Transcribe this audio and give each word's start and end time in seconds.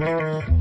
Música 0.00 0.59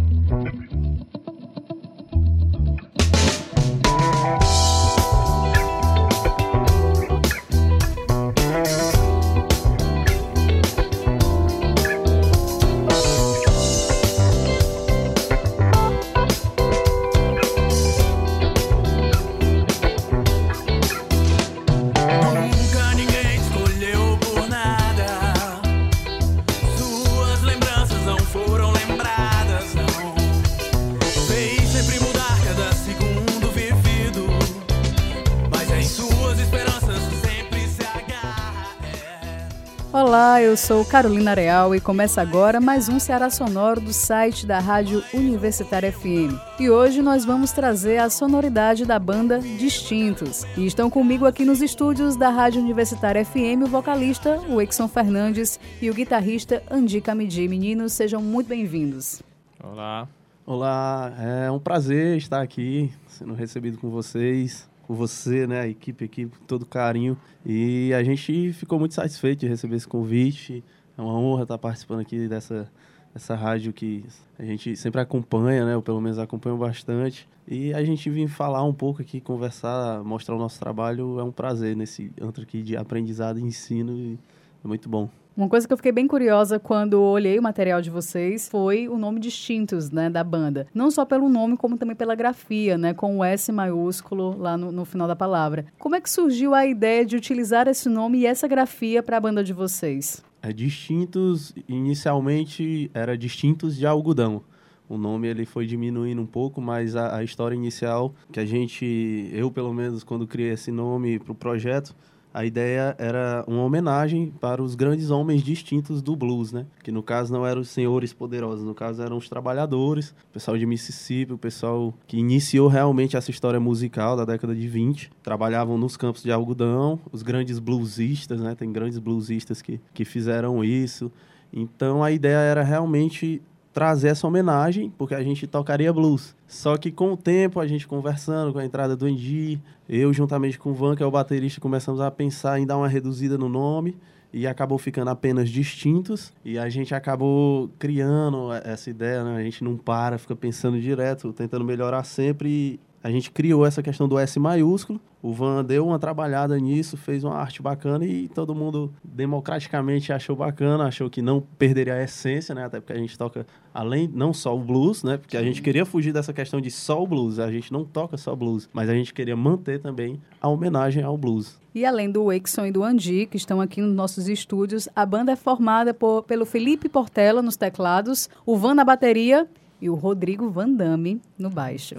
eu 40.49 40.57
sou 40.57 40.83
Carolina 40.83 41.35
Real 41.35 41.75
e 41.75 41.79
começa 41.79 42.19
agora 42.19 42.59
mais 42.59 42.89
um 42.89 42.99
Ceará 42.99 43.29
Sonoro 43.29 43.79
do 43.79 43.93
site 43.93 44.47
da 44.47 44.57
Rádio 44.57 45.03
Universitária 45.13 45.91
FM. 45.91 46.33
E 46.59 46.67
hoje 46.71 47.03
nós 47.03 47.23
vamos 47.23 47.51
trazer 47.51 47.99
a 47.99 48.09
sonoridade 48.09 48.83
da 48.83 48.97
banda 48.97 49.37
Distintos. 49.37 50.45
E 50.57 50.65
estão 50.65 50.89
comigo 50.89 51.27
aqui 51.27 51.45
nos 51.45 51.61
estúdios 51.61 52.15
da 52.15 52.29
Rádio 52.29 52.63
Universitária 52.63 53.23
FM 53.23 53.61
o 53.63 53.67
vocalista 53.67 54.41
Wexon 54.49 54.87
Fernandes 54.87 55.59
e 55.79 55.87
o 55.87 55.93
guitarrista 55.93 56.63
Andi 56.71 56.99
Camidi. 56.99 57.47
Meninos, 57.47 57.93
sejam 57.93 58.19
muito 58.19 58.47
bem-vindos. 58.47 59.21
Olá. 59.63 60.07
Olá, 60.47 61.13
é 61.19 61.51
um 61.51 61.59
prazer 61.59 62.17
estar 62.17 62.41
aqui, 62.41 62.91
sendo 63.07 63.35
recebido 63.35 63.77
com 63.77 63.91
vocês, 63.91 64.67
com 64.89 64.95
você, 64.95 65.45
né, 65.45 65.61
a 65.61 65.67
equipe 65.67 66.03
aqui, 66.03 66.25
com 66.25 66.45
todo 66.47 66.65
carinho. 66.65 67.15
E 67.45 67.93
a 67.93 68.01
gente 68.03 68.51
ficou 68.53 68.79
muito 68.79 68.95
satisfeito 68.95 69.41
de 69.41 69.47
receber 69.47 69.75
esse 69.75 69.87
convite. 69.87 70.63
É 70.97 71.01
uma 71.01 71.13
honra 71.13 71.43
estar 71.43 71.59
participando 71.59 71.99
aqui 71.99 72.27
dessa, 72.27 72.67
dessa 73.13 73.35
rádio 73.35 73.71
que 73.71 74.03
a 74.39 74.43
gente 74.43 74.75
sempre 74.75 74.99
acompanha, 74.99 75.63
né, 75.63 75.75
ou 75.75 75.83
pelo 75.83 76.01
menos 76.01 76.17
acompanha 76.17 76.55
bastante. 76.55 77.29
E 77.47 77.71
a 77.71 77.83
gente 77.83 78.09
vir 78.09 78.27
falar 78.27 78.63
um 78.63 78.73
pouco 78.73 78.99
aqui, 78.99 79.21
conversar, 79.21 80.03
mostrar 80.03 80.33
o 80.33 80.39
nosso 80.39 80.59
trabalho, 80.59 81.19
é 81.19 81.23
um 81.23 81.31
prazer 81.31 81.75
nesse 81.75 82.11
antro 82.19 82.41
aqui 82.41 82.63
de 82.63 82.75
aprendizado 82.75 83.37
e 83.37 83.43
ensino. 83.43 83.95
E 83.95 84.17
é 84.65 84.67
muito 84.67 84.89
bom. 84.89 85.07
Uma 85.39 85.47
coisa 85.47 85.65
que 85.65 85.71
eu 85.71 85.77
fiquei 85.77 85.93
bem 85.93 86.05
curiosa 86.05 86.59
quando 86.59 87.01
olhei 87.01 87.39
o 87.39 87.41
material 87.41 87.81
de 87.81 87.89
vocês 87.89 88.49
foi 88.49 88.89
o 88.89 88.97
nome 88.97 89.21
distintos, 89.21 89.89
né, 89.89 90.09
da 90.09 90.21
banda. 90.21 90.67
Não 90.73 90.91
só 90.91 91.05
pelo 91.05 91.29
nome, 91.29 91.55
como 91.55 91.77
também 91.77 91.95
pela 91.95 92.13
grafia, 92.13 92.77
né, 92.77 92.93
com 92.93 93.19
o 93.19 93.23
S 93.23 93.49
maiúsculo 93.49 94.37
lá 94.37 94.57
no, 94.57 94.69
no 94.69 94.83
final 94.83 95.07
da 95.07 95.15
palavra. 95.15 95.65
Como 95.79 95.95
é 95.95 96.01
que 96.01 96.09
surgiu 96.09 96.53
a 96.53 96.65
ideia 96.65 97.05
de 97.05 97.15
utilizar 97.15 97.69
esse 97.69 97.87
nome 97.87 98.17
e 98.17 98.25
essa 98.25 98.49
grafia 98.49 99.01
para 99.01 99.15
a 99.15 99.19
banda 99.21 99.41
de 99.41 99.53
vocês? 99.53 100.21
É 100.41 100.51
distintos, 100.51 101.55
inicialmente 101.69 102.91
era 102.93 103.17
distintos 103.17 103.77
de 103.77 103.87
algodão. 103.87 104.43
O 104.89 104.97
nome 104.97 105.29
ele 105.29 105.45
foi 105.45 105.65
diminuindo 105.65 106.21
um 106.21 106.27
pouco, 106.27 106.59
mas 106.59 106.97
a, 106.97 107.15
a 107.15 107.23
história 107.23 107.55
inicial 107.55 108.13
que 108.29 108.41
a 108.41 108.45
gente, 108.45 109.29
eu 109.31 109.49
pelo 109.49 109.73
menos 109.73 110.03
quando 110.03 110.27
criei 110.27 110.51
esse 110.51 110.69
nome 110.69 111.17
para 111.17 111.31
o 111.31 111.35
projeto, 111.35 111.95
a 112.33 112.45
ideia 112.45 112.95
era 112.99 113.43
uma 113.47 113.63
homenagem 113.63 114.31
para 114.39 114.61
os 114.61 114.75
grandes 114.75 115.09
homens 115.09 115.41
distintos 115.41 116.01
do 116.01 116.15
blues, 116.15 116.51
né? 116.51 116.65
Que 116.83 116.91
no 116.91 117.01
caso 117.01 117.33
não 117.33 117.45
eram 117.45 117.61
os 117.61 117.69
senhores 117.69 118.13
poderosos, 118.13 118.63
no 118.63 118.75
caso 118.75 119.01
eram 119.01 119.17
os 119.17 119.27
trabalhadores, 119.27 120.09
o 120.29 120.33
pessoal 120.33 120.57
de 120.57 120.65
Mississippi, 120.65 121.33
o 121.33 121.37
pessoal 121.37 121.93
que 122.07 122.17
iniciou 122.17 122.67
realmente 122.67 123.17
essa 123.17 123.31
história 123.31 123.59
musical 123.59 124.15
da 124.15 124.25
década 124.25 124.55
de 124.55 124.67
20. 124.67 125.11
Trabalhavam 125.23 125.77
nos 125.77 125.97
campos 125.97 126.21
de 126.21 126.31
algodão, 126.31 126.99
os 127.11 127.23
grandes 127.23 127.57
bluesistas, 127.57 128.41
né? 128.41 128.53
Tem 128.53 128.71
grandes 128.71 128.99
bluesistas 128.99 129.61
que, 129.61 129.79
que 129.93 130.05
fizeram 130.05 130.63
isso. 130.63 131.11
Então 131.51 132.03
a 132.03 132.11
ideia 132.11 132.37
era 132.37 132.63
realmente 132.63 133.41
trazer 133.73 134.09
essa 134.09 134.27
homenagem, 134.27 134.91
porque 134.97 135.13
a 135.13 135.23
gente 135.23 135.45
tocaria 135.47 135.93
blues. 135.93 136.35
Só 136.47 136.77
que 136.77 136.91
com 136.91 137.13
o 137.13 137.17
tempo, 137.17 137.59
a 137.59 137.67
gente 137.67 137.87
conversando 137.87 138.51
com 138.51 138.59
a 138.59 138.65
entrada 138.65 138.95
do 138.95 139.05
Andy, 139.05 139.61
eu 139.87 140.11
juntamente 140.13 140.57
com 140.57 140.71
o 140.71 140.73
Van, 140.73 140.95
que 140.95 141.03
é 141.03 141.05
o 141.05 141.11
baterista, 141.11 141.61
começamos 141.61 142.01
a 142.01 142.09
pensar 142.09 142.59
em 142.59 142.65
dar 142.65 142.77
uma 142.77 142.87
reduzida 142.87 143.37
no 143.37 143.47
nome 143.47 143.95
e 144.31 144.45
acabou 144.45 144.77
ficando 144.77 145.09
apenas 145.09 145.49
distintos 145.49 146.31
e 146.45 146.57
a 146.57 146.69
gente 146.69 146.93
acabou 146.93 147.69
criando 147.79 148.53
essa 148.63 148.89
ideia, 148.89 149.23
né? 149.23 149.37
A 149.37 149.43
gente 149.43 149.63
não 149.63 149.75
para, 149.75 150.17
fica 150.17 150.35
pensando 150.35 150.79
direto, 150.79 151.33
tentando 151.33 151.65
melhorar 151.65 152.03
sempre 152.03 152.79
a 153.03 153.09
gente 153.09 153.31
criou 153.31 153.65
essa 153.65 153.81
questão 153.81 154.07
do 154.07 154.19
S 154.19 154.39
maiúsculo. 154.39 154.99
O 155.21 155.33
Van 155.33 155.63
deu 155.63 155.85
uma 155.85 155.99
trabalhada 155.99 156.57
nisso, 156.57 156.95
fez 156.95 157.23
uma 157.23 157.35
arte 157.35 157.61
bacana 157.61 158.05
e 158.05 158.29
todo 158.29 158.55
mundo 158.55 158.91
democraticamente 159.03 160.13
achou 160.13 160.35
bacana, 160.35 160.85
achou 160.85 161.09
que 161.09 161.21
não 161.21 161.41
perderia 161.57 161.95
a 161.95 162.03
essência, 162.03 162.55
né? 162.55 162.63
Até 162.63 162.79
porque 162.79 162.93
a 162.93 162.97
gente 162.97 163.17
toca 163.17 163.45
além 163.73 164.09
não 164.13 164.33
só 164.33 164.55
o 164.55 164.59
blues, 164.59 165.03
né? 165.03 165.17
Porque 165.17 165.35
a 165.35 165.43
gente 165.43 165.61
queria 165.61 165.85
fugir 165.85 166.13
dessa 166.13 166.31
questão 166.31 166.61
de 166.61 166.71
só 166.71 167.03
o 167.03 167.07
blues, 167.07 167.37
a 167.37 167.51
gente 167.51 167.71
não 167.71 167.83
toca 167.83 168.15
só 168.15 168.33
blues, 168.33 168.69
mas 168.71 168.89
a 168.89 168.93
gente 168.93 169.13
queria 169.13 169.35
manter 169.35 169.79
também 169.81 170.21
a 170.41 170.47
homenagem 170.47 171.03
ao 171.03 171.17
blues. 171.17 171.59
E 171.75 171.85
além 171.85 172.09
do 172.09 172.31
Exxon 172.31 172.65
e 172.65 172.71
do 172.71 172.83
Andi, 172.83 173.25
que 173.25 173.37
estão 173.37 173.61
aqui 173.61 173.81
nos 173.81 173.93
nossos 173.93 174.27
estúdios, 174.27 174.89
a 174.95 175.05
banda 175.05 175.33
é 175.33 175.35
formada 175.35 175.93
por, 175.93 176.23
pelo 176.23 176.45
Felipe 176.45 176.89
Portela 176.89 177.41
nos 177.41 177.55
teclados, 177.55 178.29
o 178.45 178.57
Van 178.57 178.73
na 178.73 178.83
bateria 178.83 179.47
e 179.81 179.89
o 179.89 179.95
Rodrigo 179.95 180.49
Van 180.49 180.69
Damme 180.69 181.21
no 181.37 181.49
baixo. 181.49 181.95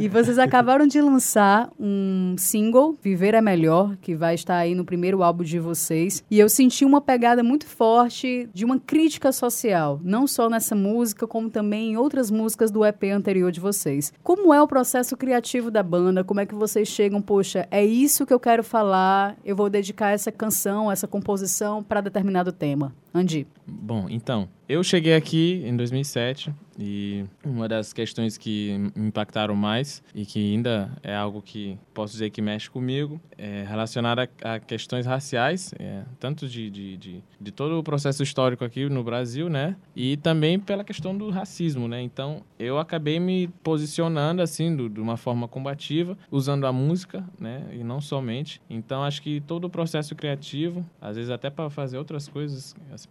E 0.00 0.08
vocês 0.08 0.38
acabaram 0.38 0.86
de 0.86 1.00
lançar 1.00 1.70
um 1.78 2.34
single, 2.38 2.96
Viver 3.02 3.34
é 3.34 3.40
Melhor, 3.40 3.96
que 4.00 4.14
vai 4.14 4.34
estar 4.34 4.56
aí 4.56 4.74
no 4.74 4.84
primeiro 4.84 5.22
álbum 5.22 5.42
de 5.42 5.58
vocês. 5.58 6.24
E 6.30 6.38
eu 6.38 6.48
senti 6.48 6.84
uma 6.84 7.00
pegada 7.00 7.42
muito 7.42 7.66
forte 7.66 8.48
de 8.52 8.64
uma 8.64 8.78
crítica 8.78 9.32
social, 9.32 10.00
não 10.02 10.26
só 10.26 10.48
nessa 10.48 10.74
música, 10.74 11.26
como 11.26 11.50
também 11.50 11.92
em 11.92 11.96
outras 11.96 12.30
músicas 12.30 12.70
do 12.70 12.84
EP 12.84 13.04
anterior 13.12 13.50
de 13.50 13.60
vocês. 13.60 14.12
Como 14.22 14.52
é 14.52 14.62
o 14.62 14.68
processo 14.68 15.16
criativo 15.16 15.70
da 15.70 15.82
banda? 15.82 16.24
Como 16.24 16.40
é 16.40 16.46
que 16.46 16.54
vocês 16.54 16.88
chegam, 16.88 17.20
poxa, 17.20 17.66
é 17.70 17.84
isso 17.84 18.26
que 18.26 18.32
eu 18.32 18.40
quero 18.40 18.62
falar, 18.62 19.36
eu 19.44 19.56
vou 19.56 19.68
dedicar 19.68 20.10
essa 20.10 20.30
canção, 20.30 20.90
essa 20.90 21.08
composição 21.08 21.82
para 21.82 22.00
determinado 22.00 22.52
tema? 22.52 22.94
Andi. 23.14 23.46
Bom, 23.66 24.08
então, 24.10 24.48
eu 24.68 24.82
cheguei 24.82 25.14
aqui 25.14 25.62
em 25.64 25.76
2007 25.76 26.52
e 26.78 27.24
uma 27.44 27.68
das 27.68 27.92
questões 27.92 28.38
que 28.38 28.90
me 28.96 29.08
impactaram 29.08 29.54
mais 29.54 30.02
e 30.14 30.24
que 30.24 30.52
ainda 30.54 30.90
é 31.02 31.14
algo 31.14 31.42
que 31.42 31.78
posso 31.92 32.14
dizer 32.14 32.30
que 32.30 32.40
mexe 32.40 32.70
comigo 32.70 33.20
é 33.36 33.64
relacionada 33.68 34.30
a, 34.42 34.58
questões 34.58 35.04
raciais, 35.04 35.74
é, 35.78 36.02
tanto 36.18 36.48
de, 36.48 36.70
de, 36.70 36.96
de, 36.96 37.24
de, 37.40 37.52
todo 37.52 37.78
o 37.78 37.82
processo 37.82 38.22
histórico 38.22 38.64
aqui 38.64 38.88
no 38.88 39.02
Brasil, 39.04 39.48
né? 39.48 39.76
E 39.94 40.16
também 40.16 40.58
pela 40.58 40.84
questão 40.84 41.16
do 41.16 41.28
racismo, 41.28 41.86
né? 41.86 42.00
Então, 42.00 42.42
eu 42.58 42.78
acabei 42.78 43.20
me 43.20 43.48
posicionando 43.62 44.40
assim, 44.40 44.74
do, 44.74 44.88
de 44.88 45.00
uma 45.00 45.16
forma 45.16 45.46
combativa, 45.46 46.16
usando 46.30 46.66
a 46.66 46.72
música, 46.72 47.24
né? 47.38 47.66
E 47.72 47.82
não 47.84 48.00
somente. 48.00 48.62
Então, 48.70 49.02
acho 49.02 49.20
que 49.20 49.40
todo 49.40 49.64
o 49.64 49.70
processo 49.70 50.14
criativo, 50.14 50.84
às 51.00 51.16
vezes 51.16 51.30
até 51.30 51.50
para 51.50 51.68
fazer 51.68 51.98
outras 51.98 52.28
coisas, 52.28 52.74
assim, 52.92 53.08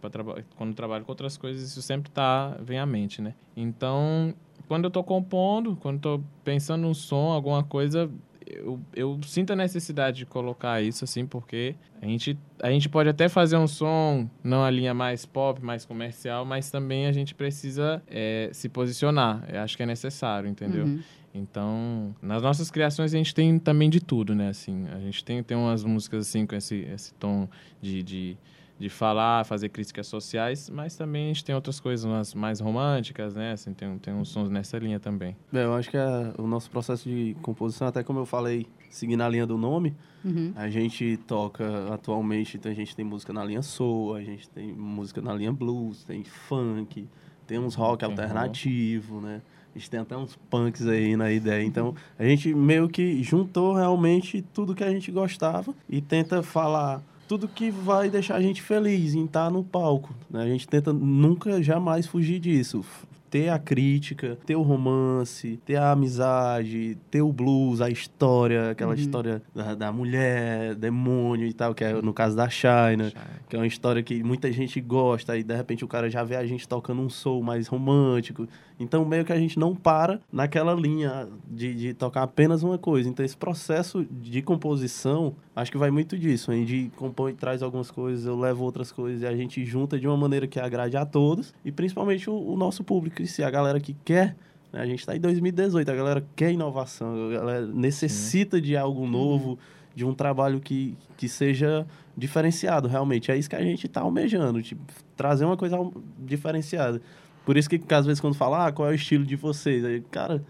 quando 0.56 0.74
trabalho 0.74 1.04
com 1.04 1.12
outras 1.12 1.36
coisas, 1.36 1.62
isso 1.62 1.82
sempre 1.82 2.10
tá, 2.10 2.56
vem 2.60 2.78
à 2.78 2.86
mente, 2.86 3.20
né? 3.20 3.34
Então, 3.56 4.34
quando 4.68 4.84
eu 4.84 4.90
tô 4.90 5.02
compondo, 5.02 5.76
quando 5.76 6.00
tô 6.00 6.20
pensando 6.44 6.82
num 6.82 6.94
som, 6.94 7.30
alguma 7.32 7.62
coisa, 7.62 8.10
eu, 8.46 8.80
eu 8.94 9.18
sinto 9.22 9.52
a 9.52 9.56
necessidade 9.56 10.18
de 10.18 10.26
colocar 10.26 10.82
isso, 10.82 11.04
assim, 11.04 11.26
porque 11.26 11.74
a 12.00 12.06
gente, 12.06 12.38
a 12.60 12.70
gente 12.70 12.88
pode 12.88 13.08
até 13.08 13.28
fazer 13.28 13.56
um 13.56 13.66
som 13.66 14.28
não 14.42 14.62
a 14.62 14.70
linha 14.70 14.92
mais 14.92 15.24
pop, 15.24 15.62
mais 15.62 15.84
comercial, 15.84 16.44
mas 16.44 16.70
também 16.70 17.06
a 17.06 17.12
gente 17.12 17.34
precisa 17.34 18.02
é, 18.08 18.50
se 18.52 18.68
posicionar. 18.68 19.44
Eu 19.48 19.60
acho 19.60 19.76
que 19.76 19.82
é 19.82 19.86
necessário, 19.86 20.48
entendeu? 20.48 20.84
Uhum. 20.84 21.00
Então, 21.34 22.14
nas 22.20 22.42
nossas 22.42 22.70
criações 22.70 23.14
a 23.14 23.16
gente 23.16 23.34
tem 23.34 23.58
também 23.58 23.88
de 23.88 24.00
tudo, 24.00 24.34
né? 24.34 24.48
Assim, 24.50 24.86
a 24.92 24.98
gente 24.98 25.24
tem, 25.24 25.42
tem 25.42 25.56
umas 25.56 25.82
músicas 25.82 26.28
assim 26.28 26.44
com 26.44 26.54
esse, 26.54 26.86
esse 26.92 27.14
tom 27.14 27.48
de, 27.80 28.02
de 28.02 28.36
de 28.78 28.88
falar, 28.88 29.44
fazer 29.44 29.68
críticas 29.68 30.06
sociais, 30.08 30.68
mas 30.68 30.96
também 30.96 31.26
a 31.26 31.28
gente 31.28 31.44
tem 31.44 31.54
outras 31.54 31.78
coisas 31.78 32.04
umas 32.04 32.34
mais 32.34 32.58
românticas, 32.58 33.34
né? 33.34 33.52
Assim, 33.52 33.72
tem, 33.72 33.96
tem 33.98 34.12
uns 34.12 34.28
sons 34.30 34.50
nessa 34.50 34.76
linha 34.78 34.98
também. 34.98 35.36
É, 35.52 35.64
eu 35.64 35.74
acho 35.74 35.88
que 35.90 35.96
é 35.96 36.32
o 36.36 36.46
nosso 36.46 36.68
processo 36.70 37.08
de 37.08 37.36
composição, 37.42 37.86
até 37.86 38.02
como 38.02 38.18
eu 38.18 38.26
falei, 38.26 38.66
seguindo 38.90 39.20
a 39.22 39.28
linha 39.28 39.46
do 39.46 39.56
nome, 39.56 39.94
Uhum. 40.24 40.52
a 40.54 40.68
gente 40.70 41.16
toca 41.26 41.64
atualmente, 41.92 42.56
então 42.56 42.70
a 42.70 42.74
gente 42.74 42.94
tem 42.94 43.04
música 43.04 43.32
na 43.32 43.44
linha 43.44 43.60
soul, 43.62 44.14
a 44.14 44.22
gente 44.22 44.48
tem 44.50 44.72
música 44.72 45.20
na 45.20 45.34
linha 45.34 45.52
blues, 45.52 46.04
tem 46.04 46.22
funk, 46.22 47.08
tem 47.46 47.58
uns 47.58 47.74
rock 47.74 48.00
Tem 48.00 48.08
alternativo, 48.08 49.20
né? 49.20 49.42
A 49.74 49.78
gente 49.78 49.90
tem 49.90 50.00
até 50.00 50.16
uns 50.16 50.36
punks 50.50 50.86
aí 50.86 51.16
na 51.16 51.32
ideia. 51.32 51.64
Então, 51.64 51.94
a 52.18 52.24
gente 52.24 52.54
meio 52.54 52.88
que 52.88 53.22
juntou 53.22 53.74
realmente 53.74 54.42
tudo 54.52 54.74
que 54.74 54.84
a 54.84 54.90
gente 54.90 55.10
gostava 55.10 55.74
e 55.88 56.00
tenta 56.00 56.42
falar 56.42 57.02
tudo 57.32 57.48
que 57.48 57.70
vai 57.70 58.10
deixar 58.10 58.34
a 58.36 58.42
gente 58.42 58.60
feliz 58.60 59.14
em 59.14 59.24
estar 59.24 59.50
no 59.50 59.64
palco. 59.64 60.14
Né? 60.28 60.42
A 60.42 60.46
gente 60.46 60.68
tenta 60.68 60.92
nunca, 60.92 61.62
jamais 61.62 62.06
fugir 62.06 62.38
disso. 62.38 62.84
ter 63.30 63.48
a 63.48 63.58
crítica, 63.58 64.36
ter 64.44 64.54
o 64.56 64.60
romance, 64.60 65.58
ter 65.64 65.76
a 65.76 65.92
amizade, 65.92 66.98
ter 67.10 67.22
o 67.22 67.32
blues, 67.32 67.80
a 67.80 67.88
história, 67.88 68.72
aquela 68.72 68.90
Uhum. 68.90 68.98
história 68.98 69.42
da, 69.54 69.74
da 69.74 69.90
mulher, 69.90 70.74
demônio 70.74 71.46
e 71.46 71.52
tal, 71.54 71.74
que 71.74 71.82
é 71.82 71.94
no 72.02 72.12
caso 72.12 72.36
da 72.36 72.50
China, 72.50 73.08
China. 73.08 73.22
que 73.48 73.56
é 73.56 73.58
uma 73.58 73.66
história 73.66 74.02
que 74.02 74.22
muita 74.22 74.52
gente 74.52 74.78
gosta, 74.82 75.34
e 75.38 75.42
de 75.42 75.56
repente 75.56 75.82
o 75.82 75.88
cara 75.88 76.10
já 76.10 76.22
vê 76.22 76.36
a 76.36 76.44
gente 76.44 76.68
tocando 76.68 77.00
um 77.00 77.08
soul 77.08 77.42
mais 77.42 77.66
romântico. 77.68 78.46
Então, 78.82 79.04
meio 79.04 79.24
que 79.24 79.32
a 79.32 79.38
gente 79.38 79.58
não 79.58 79.74
para 79.74 80.20
naquela 80.32 80.74
linha 80.74 81.28
de, 81.46 81.74
de 81.74 81.94
tocar 81.94 82.22
apenas 82.22 82.62
uma 82.62 82.76
coisa. 82.76 83.08
Então, 83.08 83.24
esse 83.24 83.36
processo 83.36 84.04
de 84.10 84.42
composição, 84.42 85.34
acho 85.54 85.70
que 85.70 85.78
vai 85.78 85.90
muito 85.90 86.18
disso. 86.18 86.50
A 86.50 86.54
gente 86.54 86.90
compõe, 86.96 87.34
traz 87.34 87.62
algumas 87.62 87.90
coisas, 87.90 88.26
eu 88.26 88.38
levo 88.38 88.64
outras 88.64 88.90
coisas, 88.90 89.22
e 89.22 89.26
a 89.26 89.36
gente 89.36 89.64
junta 89.64 89.98
de 89.98 90.06
uma 90.06 90.16
maneira 90.16 90.46
que 90.46 90.58
agrade 90.58 90.96
a 90.96 91.06
todos, 91.06 91.54
e 91.64 91.70
principalmente 91.70 92.28
o, 92.28 92.34
o 92.34 92.56
nosso 92.56 92.82
público, 92.82 93.22
e 93.22 93.26
se 93.26 93.42
a 93.42 93.50
galera 93.50 93.78
que 93.78 93.94
quer. 94.04 94.36
né, 94.72 94.80
A 94.80 94.86
gente 94.86 95.00
está 95.00 95.16
em 95.16 95.20
2018, 95.20 95.90
a 95.90 95.94
galera 95.94 96.24
quer 96.34 96.50
inovação, 96.50 97.28
a 97.28 97.32
galera 97.32 97.66
necessita 97.66 98.60
de 98.60 98.76
algo 98.76 99.06
novo, 99.06 99.58
de 99.94 100.04
um 100.04 100.14
trabalho 100.14 100.60
que, 100.60 100.96
que 101.16 101.28
seja 101.28 101.86
diferenciado, 102.16 102.88
realmente. 102.88 103.30
É 103.30 103.36
isso 103.36 103.48
que 103.48 103.56
a 103.56 103.62
gente 103.62 103.86
está 103.86 104.00
almejando, 104.00 104.62
tipo, 104.62 104.82
trazer 105.16 105.44
uma 105.44 105.56
coisa 105.56 105.78
diferenciada. 106.18 107.00
Por 107.44 107.56
isso 107.56 107.68
que, 107.68 107.78
que 107.78 107.94
às 107.94 108.06
vezes, 108.06 108.20
quando 108.20 108.34
fala, 108.34 108.66
ah, 108.66 108.72
qual 108.72 108.88
é 108.88 108.92
o 108.92 108.94
estilo 108.94 109.24
de 109.24 109.36
vocês? 109.36 109.84
Aí, 109.84 110.00
cara, 110.10 110.44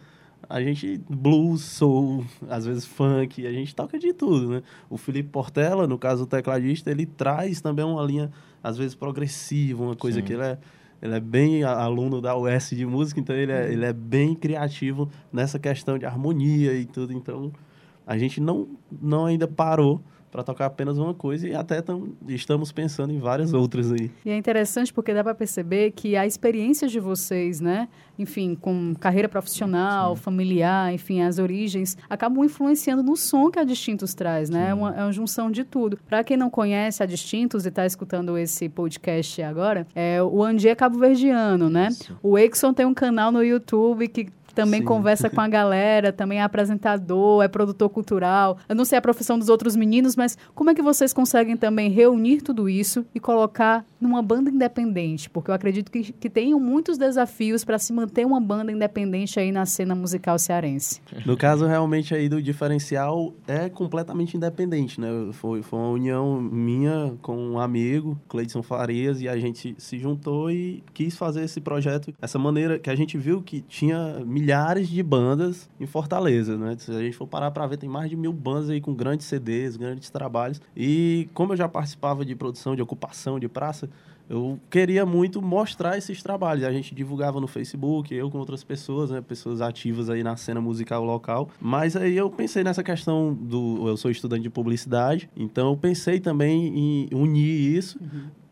a 0.48 0.60
gente, 0.60 1.00
blues, 1.08 1.62
soul, 1.62 2.24
às 2.48 2.66
vezes 2.66 2.84
funk, 2.84 3.46
a 3.46 3.52
gente 3.52 3.74
toca 3.74 3.98
de 3.98 4.12
tudo, 4.12 4.50
né? 4.50 4.62
O 4.90 4.96
Felipe 4.96 5.28
Portela, 5.30 5.86
no 5.86 5.98
caso 5.98 6.24
o 6.24 6.26
tecladista, 6.26 6.90
ele 6.90 7.06
traz 7.06 7.60
também 7.60 7.84
uma 7.84 8.02
linha, 8.02 8.30
às 8.62 8.76
vezes, 8.76 8.94
progressiva, 8.94 9.82
uma 9.82 9.96
coisa 9.96 10.20
Sim. 10.20 10.26
que 10.26 10.32
ele 10.34 10.42
é, 10.42 10.58
ele 11.00 11.14
é 11.14 11.20
bem 11.20 11.64
aluno 11.64 12.20
da 12.20 12.36
UES 12.36 12.70
de 12.70 12.84
música, 12.84 13.18
então 13.18 13.34
ele 13.34 13.52
é, 13.52 13.72
ele 13.72 13.84
é 13.84 13.92
bem 13.92 14.34
criativo 14.34 15.10
nessa 15.32 15.58
questão 15.58 15.98
de 15.98 16.04
harmonia 16.04 16.74
e 16.74 16.84
tudo. 16.84 17.12
Então, 17.12 17.52
a 18.06 18.18
gente 18.18 18.40
não, 18.40 18.68
não 19.00 19.26
ainda 19.26 19.48
parou 19.48 20.02
para 20.32 20.42
tocar 20.42 20.64
apenas 20.64 20.96
uma 20.96 21.12
coisa 21.12 21.46
e 21.46 21.54
até 21.54 21.82
tam, 21.82 22.08
estamos 22.26 22.72
pensando 22.72 23.12
em 23.12 23.18
várias 23.18 23.52
outras 23.52 23.92
aí. 23.92 24.10
E 24.24 24.30
é 24.30 24.36
interessante 24.36 24.90
porque 24.90 25.12
dá 25.12 25.22
para 25.22 25.34
perceber 25.34 25.90
que 25.90 26.16
a 26.16 26.26
experiência 26.26 26.88
de 26.88 26.98
vocês, 26.98 27.60
né, 27.60 27.86
enfim, 28.18 28.56
com 28.58 28.94
carreira 28.98 29.28
profissional, 29.28 30.16
familiar, 30.16 30.92
enfim, 30.92 31.20
as 31.20 31.38
origens, 31.38 31.98
acabam 32.08 32.42
influenciando 32.44 33.02
no 33.02 33.14
som 33.14 33.50
que 33.50 33.58
a 33.58 33.64
Distintos 33.64 34.14
traz, 34.14 34.48
né? 34.48 34.70
É 34.70 34.74
uma, 34.74 34.94
é 34.94 35.02
uma 35.02 35.12
junção 35.12 35.50
de 35.50 35.64
tudo. 35.64 35.98
Para 36.08 36.24
quem 36.24 36.36
não 36.36 36.48
conhece 36.48 37.02
a 37.02 37.06
Distintos 37.06 37.66
e 37.66 37.68
está 37.68 37.84
escutando 37.84 38.38
esse 38.38 38.70
podcast 38.70 39.42
agora, 39.42 39.86
é, 39.94 40.22
o 40.22 40.42
Andi 40.42 40.68
é 40.68 40.74
cabo-verdiano, 40.74 41.68
né? 41.68 41.88
Isso. 41.88 42.16
O 42.22 42.38
Exxon 42.38 42.72
tem 42.72 42.86
um 42.86 42.94
canal 42.94 43.30
no 43.30 43.44
YouTube 43.44 44.08
que 44.08 44.28
também 44.54 44.80
Sim. 44.80 44.86
conversa 44.86 45.30
com 45.30 45.40
a 45.40 45.48
galera, 45.48 46.12
também 46.12 46.38
é 46.38 46.42
apresentador, 46.42 47.42
é 47.42 47.48
produtor 47.48 47.88
cultural. 47.90 48.58
Eu 48.68 48.74
não 48.74 48.84
sei 48.84 48.98
a 48.98 49.02
profissão 49.02 49.38
dos 49.38 49.48
outros 49.48 49.76
meninos, 49.76 50.16
mas 50.16 50.36
como 50.54 50.70
é 50.70 50.74
que 50.74 50.82
vocês 50.82 51.12
conseguem 51.12 51.56
também 51.56 51.90
reunir 51.90 52.40
tudo 52.42 52.68
isso 52.68 53.04
e 53.14 53.20
colocar 53.20 53.84
numa 54.00 54.22
banda 54.22 54.50
independente? 54.50 55.30
Porque 55.30 55.50
eu 55.50 55.54
acredito 55.54 55.90
que, 55.90 56.12
que 56.12 56.30
tenham 56.30 56.58
muitos 56.60 56.98
desafios 56.98 57.64
para 57.64 57.78
se 57.78 57.92
manter 57.92 58.26
uma 58.26 58.40
banda 58.40 58.70
independente 58.70 59.38
aí 59.38 59.50
na 59.50 59.66
cena 59.66 59.94
musical 59.94 60.38
cearense. 60.38 61.00
No 61.24 61.36
caso, 61.36 61.66
realmente, 61.66 62.14
aí 62.14 62.28
do 62.28 62.42
diferencial 62.42 63.32
é 63.46 63.68
completamente 63.68 64.36
independente, 64.36 65.00
né? 65.00 65.08
Foi, 65.32 65.62
foi 65.62 65.78
uma 65.78 65.90
união 65.90 66.40
minha 66.40 67.14
com 67.22 67.36
um 67.36 67.58
amigo, 67.58 68.18
Cleidson 68.28 68.62
Farias, 68.62 69.20
e 69.20 69.28
a 69.28 69.36
gente 69.38 69.74
se 69.78 69.98
juntou 69.98 70.50
e 70.50 70.82
quis 70.92 71.16
fazer 71.16 71.44
esse 71.44 71.60
projeto, 71.60 72.12
essa 72.20 72.38
maneira 72.38 72.78
que 72.78 72.90
a 72.90 72.94
gente 72.94 73.16
viu 73.16 73.42
que 73.42 73.60
tinha 73.62 74.20
milhares 74.24 74.41
de 74.88 75.02
bandas 75.02 75.68
em 75.78 75.86
Fortaleza, 75.86 76.56
né? 76.56 76.76
Se 76.78 76.90
a 76.90 77.00
gente 77.00 77.16
for 77.16 77.26
parar 77.26 77.50
para 77.50 77.66
ver, 77.66 77.76
tem 77.76 77.88
mais 77.88 78.10
de 78.10 78.16
mil 78.16 78.32
bandas 78.32 78.70
aí 78.70 78.80
com 78.80 78.94
grandes 78.94 79.26
CDs, 79.26 79.76
grandes 79.76 80.10
trabalhos. 80.10 80.60
E 80.76 81.28
como 81.34 81.52
eu 81.52 81.56
já 81.56 81.68
participava 81.68 82.24
de 82.24 82.34
produção, 82.34 82.76
de 82.76 82.82
ocupação, 82.82 83.38
de 83.38 83.48
praça, 83.48 83.88
eu 84.28 84.58
queria 84.70 85.04
muito 85.04 85.42
mostrar 85.42 85.98
esses 85.98 86.22
trabalhos. 86.22 86.64
A 86.64 86.72
gente 86.72 86.94
divulgava 86.94 87.40
no 87.40 87.46
Facebook, 87.46 88.14
eu 88.14 88.30
com 88.30 88.38
outras 88.38 88.64
pessoas, 88.64 89.10
né? 89.10 89.20
Pessoas 89.20 89.60
ativas 89.60 90.08
aí 90.08 90.22
na 90.22 90.36
cena 90.36 90.60
musical 90.60 91.04
local. 91.04 91.50
Mas 91.60 91.96
aí 91.96 92.16
eu 92.16 92.30
pensei 92.30 92.64
nessa 92.64 92.82
questão 92.82 93.34
do... 93.34 93.86
Eu 93.86 93.96
sou 93.96 94.10
estudante 94.10 94.42
de 94.42 94.50
publicidade, 94.50 95.28
então 95.36 95.70
eu 95.70 95.76
pensei 95.76 96.18
também 96.20 97.08
em 97.08 97.08
unir 97.12 97.76
isso. 97.76 97.98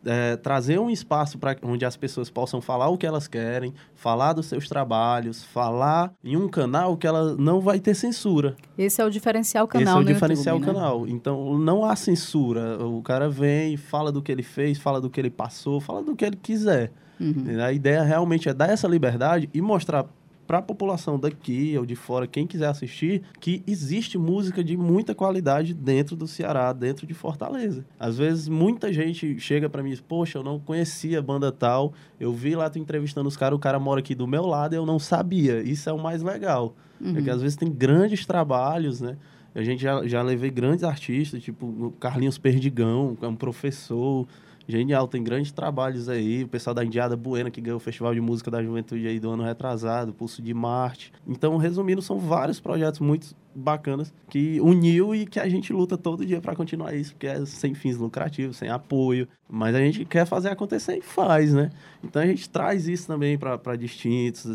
É, 0.05 0.35
trazer 0.35 0.79
um 0.79 0.89
espaço 0.89 1.37
para 1.37 1.55
onde 1.63 1.85
as 1.85 1.95
pessoas 1.95 2.29
possam 2.29 2.61
falar 2.61 2.89
o 2.89 2.97
que 2.97 3.05
elas 3.05 3.27
querem, 3.27 3.73
falar 3.95 4.33
dos 4.33 4.47
seus 4.47 4.67
trabalhos, 4.67 5.43
falar 5.43 6.13
em 6.23 6.35
um 6.35 6.47
canal 6.47 6.97
que 6.97 7.07
ela 7.07 7.35
não 7.35 7.59
vai 7.59 7.79
ter 7.79 7.93
censura. 7.93 8.55
Esse 8.77 9.01
é 9.01 9.05
o 9.05 9.09
diferencial 9.09 9.65
Esse 9.65 9.83
canal 9.83 9.99
é 9.99 10.01
o 10.01 10.05
diferencial 10.05 10.57
YouTube, 10.57 10.73
né? 10.73 10.79
canal. 10.79 11.07
Então, 11.07 11.57
não 11.57 11.85
há 11.85 11.95
censura. 11.95 12.83
O 12.85 13.01
cara 13.01 13.29
vem, 13.29 13.77
fala 13.77 14.11
do 14.11 14.21
que 14.21 14.31
ele 14.31 14.43
fez, 14.43 14.77
fala 14.77 14.99
do 14.99 15.09
que 15.09 15.19
ele 15.19 15.29
passou, 15.29 15.79
fala 15.79 16.01
do 16.01 16.15
que 16.15 16.25
ele 16.25 16.37
quiser. 16.37 16.91
Uhum. 17.19 17.63
A 17.63 17.71
ideia 17.71 18.01
realmente 18.01 18.49
é 18.49 18.53
dar 18.53 18.69
essa 18.69 18.87
liberdade 18.87 19.47
e 19.53 19.61
mostrar 19.61 20.05
para 20.51 20.57
a 20.57 20.61
população 20.61 21.17
daqui 21.17 21.77
ou 21.77 21.85
de 21.85 21.95
fora, 21.95 22.27
quem 22.27 22.45
quiser 22.45 22.67
assistir, 22.67 23.21
que 23.39 23.63
existe 23.65 24.17
música 24.17 24.61
de 24.61 24.75
muita 24.75 25.15
qualidade 25.15 25.73
dentro 25.73 26.13
do 26.13 26.27
Ceará, 26.27 26.73
dentro 26.73 27.07
de 27.07 27.13
Fortaleza. 27.13 27.85
Às 27.97 28.17
vezes, 28.17 28.49
muita 28.49 28.91
gente 28.91 29.39
chega 29.39 29.69
para 29.69 29.81
mim 29.81 29.91
e 29.91 29.93
diz, 29.93 30.01
poxa, 30.01 30.39
eu 30.39 30.43
não 30.43 30.59
conhecia 30.59 31.19
a 31.19 31.21
banda 31.21 31.53
tal, 31.53 31.93
eu 32.19 32.33
vi 32.33 32.53
lá 32.53 32.69
tu 32.69 32.77
entrevistando 32.77 33.29
os 33.29 33.37
caras, 33.37 33.55
o 33.55 33.59
cara 33.61 33.79
mora 33.79 34.01
aqui 34.01 34.13
do 34.13 34.27
meu 34.27 34.45
lado 34.45 34.73
e 34.73 34.75
eu 34.75 34.85
não 34.85 34.99
sabia. 34.99 35.61
Isso 35.61 35.89
é 35.89 35.93
o 35.93 35.97
mais 35.97 36.21
legal. 36.21 36.75
É 37.17 37.21
que 37.21 37.29
às 37.29 37.41
vezes 37.41 37.55
tem 37.55 37.71
grandes 37.71 38.25
trabalhos, 38.25 38.99
né? 38.99 39.15
A 39.55 39.63
gente 39.63 39.81
já, 39.81 40.05
já 40.05 40.21
levei 40.21 40.49
grandes 40.49 40.83
artistas, 40.83 41.41
tipo 41.41 41.65
o 41.65 41.91
Carlinhos 41.97 42.37
Perdigão, 42.37 43.15
que 43.15 43.23
é 43.23 43.27
um 43.29 43.37
professor 43.37 44.27
genial, 44.67 45.07
tem 45.07 45.23
grandes 45.23 45.51
trabalhos 45.51 46.09
aí. 46.09 46.43
O 46.43 46.47
pessoal 46.47 46.73
da 46.73 46.83
Indiada 46.83 47.15
Buena, 47.15 47.51
que 47.51 47.61
ganhou 47.61 47.77
o 47.77 47.79
Festival 47.79 48.13
de 48.13 48.21
Música 48.21 48.49
da 48.49 48.63
Juventude 48.63 49.07
aí 49.07 49.19
do 49.19 49.29
ano 49.29 49.43
retrasado, 49.43 50.13
Pulso 50.13 50.41
de 50.41 50.53
Marte. 50.53 51.11
Então, 51.27 51.57
resumindo, 51.57 52.01
são 52.01 52.17
vários 52.19 52.59
projetos 52.59 52.99
muito 52.99 53.35
bacanas 53.53 54.13
que 54.29 54.61
uniu 54.61 55.13
e 55.13 55.25
que 55.25 55.39
a 55.39 55.47
gente 55.49 55.73
luta 55.73 55.97
todo 55.97 56.25
dia 56.25 56.39
para 56.39 56.55
continuar 56.55 56.93
isso, 56.93 57.11
porque 57.13 57.27
é 57.27 57.45
sem 57.45 57.73
fins 57.73 57.97
lucrativos, 57.97 58.57
sem 58.57 58.69
apoio. 58.69 59.27
Mas 59.49 59.75
a 59.75 59.79
gente 59.79 60.05
quer 60.05 60.25
fazer 60.25 60.49
acontecer 60.49 60.97
e 60.97 61.01
faz, 61.01 61.53
né? 61.53 61.69
Então 62.01 62.21
a 62.21 62.25
gente 62.25 62.49
traz 62.49 62.87
isso 62.87 63.07
também 63.07 63.37
para 63.37 63.75
distintos, 63.75 64.45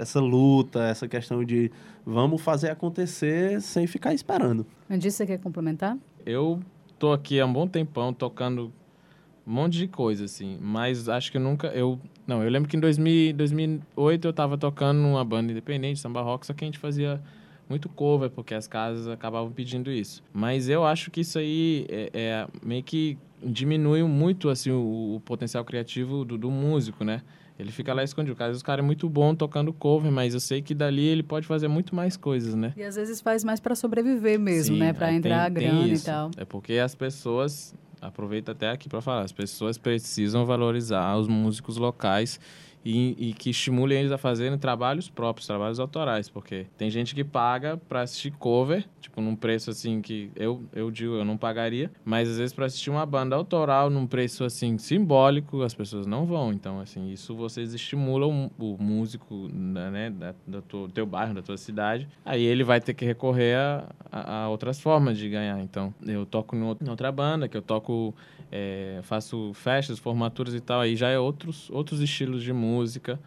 essa 0.00 0.20
luta, 0.20 0.84
essa 0.84 1.06
questão 1.06 1.44
de 1.44 1.70
vamos 2.04 2.40
fazer 2.40 2.70
acontecer 2.70 3.60
sem 3.60 3.86
ficar 3.86 4.14
esperando. 4.14 4.64
Andy, 4.88 5.10
você 5.10 5.26
quer 5.26 5.38
complementar? 5.38 5.98
Eu 6.24 6.60
tô 6.98 7.12
aqui 7.12 7.38
há 7.38 7.46
um 7.46 7.52
bom 7.52 7.66
tempão 7.66 8.12
tocando 8.12 8.72
um 9.50 9.54
monte 9.54 9.76
de 9.78 9.88
coisa, 9.88 10.24
assim. 10.26 10.56
Mas 10.60 11.08
acho 11.08 11.32
que 11.32 11.36
eu 11.36 11.40
nunca. 11.40 11.66
Eu, 11.68 11.98
não, 12.24 12.40
eu 12.42 12.48
lembro 12.48 12.68
que 12.68 12.76
em 12.76 12.80
2000, 12.80 13.34
2008 13.34 14.28
eu 14.28 14.32
tava 14.32 14.56
tocando 14.56 14.98
numa 14.98 15.24
banda 15.24 15.50
independente, 15.50 15.98
samba 15.98 16.22
rock, 16.22 16.46
só 16.46 16.52
que 16.54 16.64
a 16.64 16.66
gente 16.66 16.78
fazia 16.78 17.20
muito 17.68 17.88
cover, 17.88 18.30
porque 18.30 18.54
as 18.54 18.68
casas 18.68 19.08
acabavam 19.08 19.50
pedindo 19.50 19.90
isso. 19.90 20.22
Mas 20.32 20.68
eu 20.68 20.84
acho 20.84 21.10
que 21.10 21.22
isso 21.22 21.38
aí 21.38 21.84
é, 21.88 22.10
é 22.14 22.48
meio 22.64 22.82
que 22.84 23.18
diminui 23.42 24.02
muito 24.04 24.48
assim 24.48 24.70
o, 24.70 25.16
o 25.16 25.20
potencial 25.24 25.64
criativo 25.64 26.24
do, 26.24 26.38
do 26.38 26.50
músico, 26.50 27.02
né? 27.02 27.22
Ele 27.58 27.72
fica 27.72 27.92
lá 27.92 28.02
escondido. 28.02 28.36
Às 28.40 28.48
vezes 28.48 28.62
o 28.62 28.64
cara 28.64 28.80
é 28.80 28.84
muito 28.84 29.08
bom 29.08 29.34
tocando 29.34 29.72
cover, 29.72 30.10
mas 30.10 30.32
eu 30.32 30.40
sei 30.40 30.62
que 30.62 30.74
dali 30.74 31.04
ele 31.04 31.22
pode 31.22 31.46
fazer 31.46 31.68
muito 31.68 31.94
mais 31.94 32.16
coisas, 32.16 32.54
né? 32.54 32.72
E 32.76 32.82
às 32.82 32.94
vezes 32.94 33.20
faz 33.20 33.44
mais 33.44 33.60
para 33.60 33.74
sobreviver 33.74 34.38
mesmo, 34.38 34.74
Sim, 34.74 34.80
né? 34.80 34.92
Para 34.92 35.12
entrar 35.12 35.36
tem- 35.36 35.46
a 35.46 35.48
grana 35.48 35.94
e 35.94 36.00
tal. 36.00 36.30
É 36.38 36.44
porque 36.44 36.74
as 36.74 36.94
pessoas, 36.94 37.74
aproveito 38.00 38.50
até 38.50 38.70
aqui 38.70 38.88
para 38.88 39.00
falar, 39.00 39.22
as 39.22 39.32
pessoas 39.32 39.76
precisam 39.76 40.46
valorizar 40.46 41.16
os 41.16 41.28
músicos 41.28 41.76
locais 41.76 42.40
e, 42.84 43.30
e 43.30 43.34
que 43.34 43.50
estimulem 43.50 43.98
eles 43.98 44.12
a 44.12 44.18
fazerem 44.18 44.58
trabalhos 44.58 45.08
próprios, 45.08 45.46
trabalhos 45.46 45.78
autorais, 45.78 46.28
porque 46.28 46.66
tem 46.78 46.90
gente 46.90 47.14
que 47.14 47.22
paga 47.22 47.76
para 47.76 48.02
assistir 48.02 48.30
cover, 48.32 48.86
tipo 49.00 49.20
num 49.20 49.36
preço 49.36 49.70
assim 49.70 50.00
que 50.00 50.30
eu 50.34 50.62
eu 50.72 50.90
digo 50.90 51.14
eu 51.14 51.24
não 51.24 51.36
pagaria, 51.36 51.90
mas 52.04 52.28
às 52.28 52.38
vezes 52.38 52.52
para 52.52 52.66
assistir 52.66 52.90
uma 52.90 53.04
banda 53.04 53.36
autoral 53.36 53.90
num 53.90 54.06
preço 54.06 54.44
assim 54.44 54.78
simbólico 54.78 55.62
as 55.62 55.74
pessoas 55.74 56.06
não 56.06 56.24
vão. 56.24 56.52
Então 56.52 56.80
assim 56.80 57.10
isso 57.10 57.34
vocês 57.34 57.74
estimulam 57.74 58.50
o 58.58 58.76
músico 58.80 59.48
da, 59.48 59.90
né, 59.90 60.10
da, 60.10 60.34
do 60.46 60.88
teu- 60.88 61.06
bairro, 61.06 61.34
da 61.34 61.42
tua 61.42 61.56
cidade, 61.56 62.06
aí 62.24 62.42
ele 62.44 62.62
vai 62.62 62.80
ter 62.80 62.94
que 62.94 63.04
recorrer 63.04 63.56
a, 63.56 63.88
a, 64.10 64.42
a 64.44 64.48
outras 64.48 64.80
formas 64.80 65.18
de 65.18 65.28
ganhar. 65.28 65.60
Então 65.60 65.92
eu 66.06 66.24
toco 66.24 66.54
em 66.56 66.88
outra 66.88 67.10
banda 67.10 67.48
que 67.48 67.56
eu 67.56 67.62
toco 67.62 68.14
é, 68.52 69.00
faço 69.02 69.52
festas, 69.54 69.98
formaturas 69.98 70.54
e 70.54 70.60
tal, 70.60 70.80
aí 70.80 70.96
já 70.96 71.08
é 71.08 71.18
outros, 71.18 71.68
outros 71.70 72.00
estilos 72.00 72.42
de 72.42 72.52
música. 72.52 72.69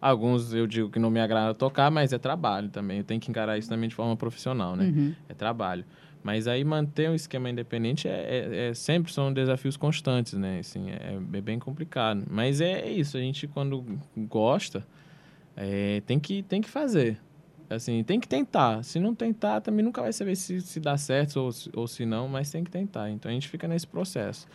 Alguns 0.01 0.53
eu 0.53 0.65
digo 0.67 0.89
que 0.89 0.99
não 0.99 1.09
me 1.09 1.19
agrada 1.19 1.53
tocar, 1.53 1.89
mas 1.91 2.13
é 2.13 2.17
trabalho 2.17 2.69
também. 2.69 2.99
Eu 2.99 3.03
tenho 3.03 3.19
que 3.19 3.29
encarar 3.29 3.57
isso 3.57 3.69
também 3.69 3.89
de 3.89 3.95
forma 3.95 4.15
profissional, 4.15 4.75
né? 4.75 4.85
Uhum. 4.85 5.13
É 5.29 5.33
trabalho. 5.33 5.85
Mas 6.23 6.47
aí 6.47 6.63
manter 6.63 7.09
um 7.09 7.15
esquema 7.15 7.49
independente 7.49 8.07
é, 8.07 8.11
é- 8.11 8.69
é- 8.69 8.73
sempre 8.73 9.11
são 9.11 9.31
desafios 9.33 9.75
constantes, 9.75 10.33
né? 10.33 10.59
Assim, 10.59 10.89
é, 10.89 11.19
é 11.33 11.41
bem 11.41 11.59
complicado. 11.59 12.23
Mas 12.29 12.61
é 12.61 12.89
isso, 12.89 13.17
a 13.17 13.19
gente 13.19 13.45
quando 13.47 13.83
gosta, 14.15 14.85
é, 15.55 16.01
tem, 16.05 16.19
que, 16.19 16.41
tem 16.43 16.61
que 16.61 16.69
fazer. 16.69 17.19
Assim, 17.69 18.03
tem 18.03 18.19
que 18.19 18.27
tentar. 18.27 18.83
Se 18.83 18.99
não 18.99 19.13
tentar, 19.13 19.59
também 19.61 19.83
nunca 19.83 20.01
vai 20.01 20.13
saber 20.13 20.35
se, 20.35 20.61
se 20.61 20.79
dá 20.79 20.95
certo 20.97 21.37
ou, 21.41 21.49
ou 21.75 21.87
se 21.87 22.05
não, 22.05 22.27
mas 22.27 22.49
tem 22.51 22.63
que 22.63 22.71
tentar. 22.71 23.09
Então 23.09 23.29
a 23.29 23.33
gente 23.33 23.49
fica 23.49 23.67
nesse 23.67 23.87
processo. 23.87 24.47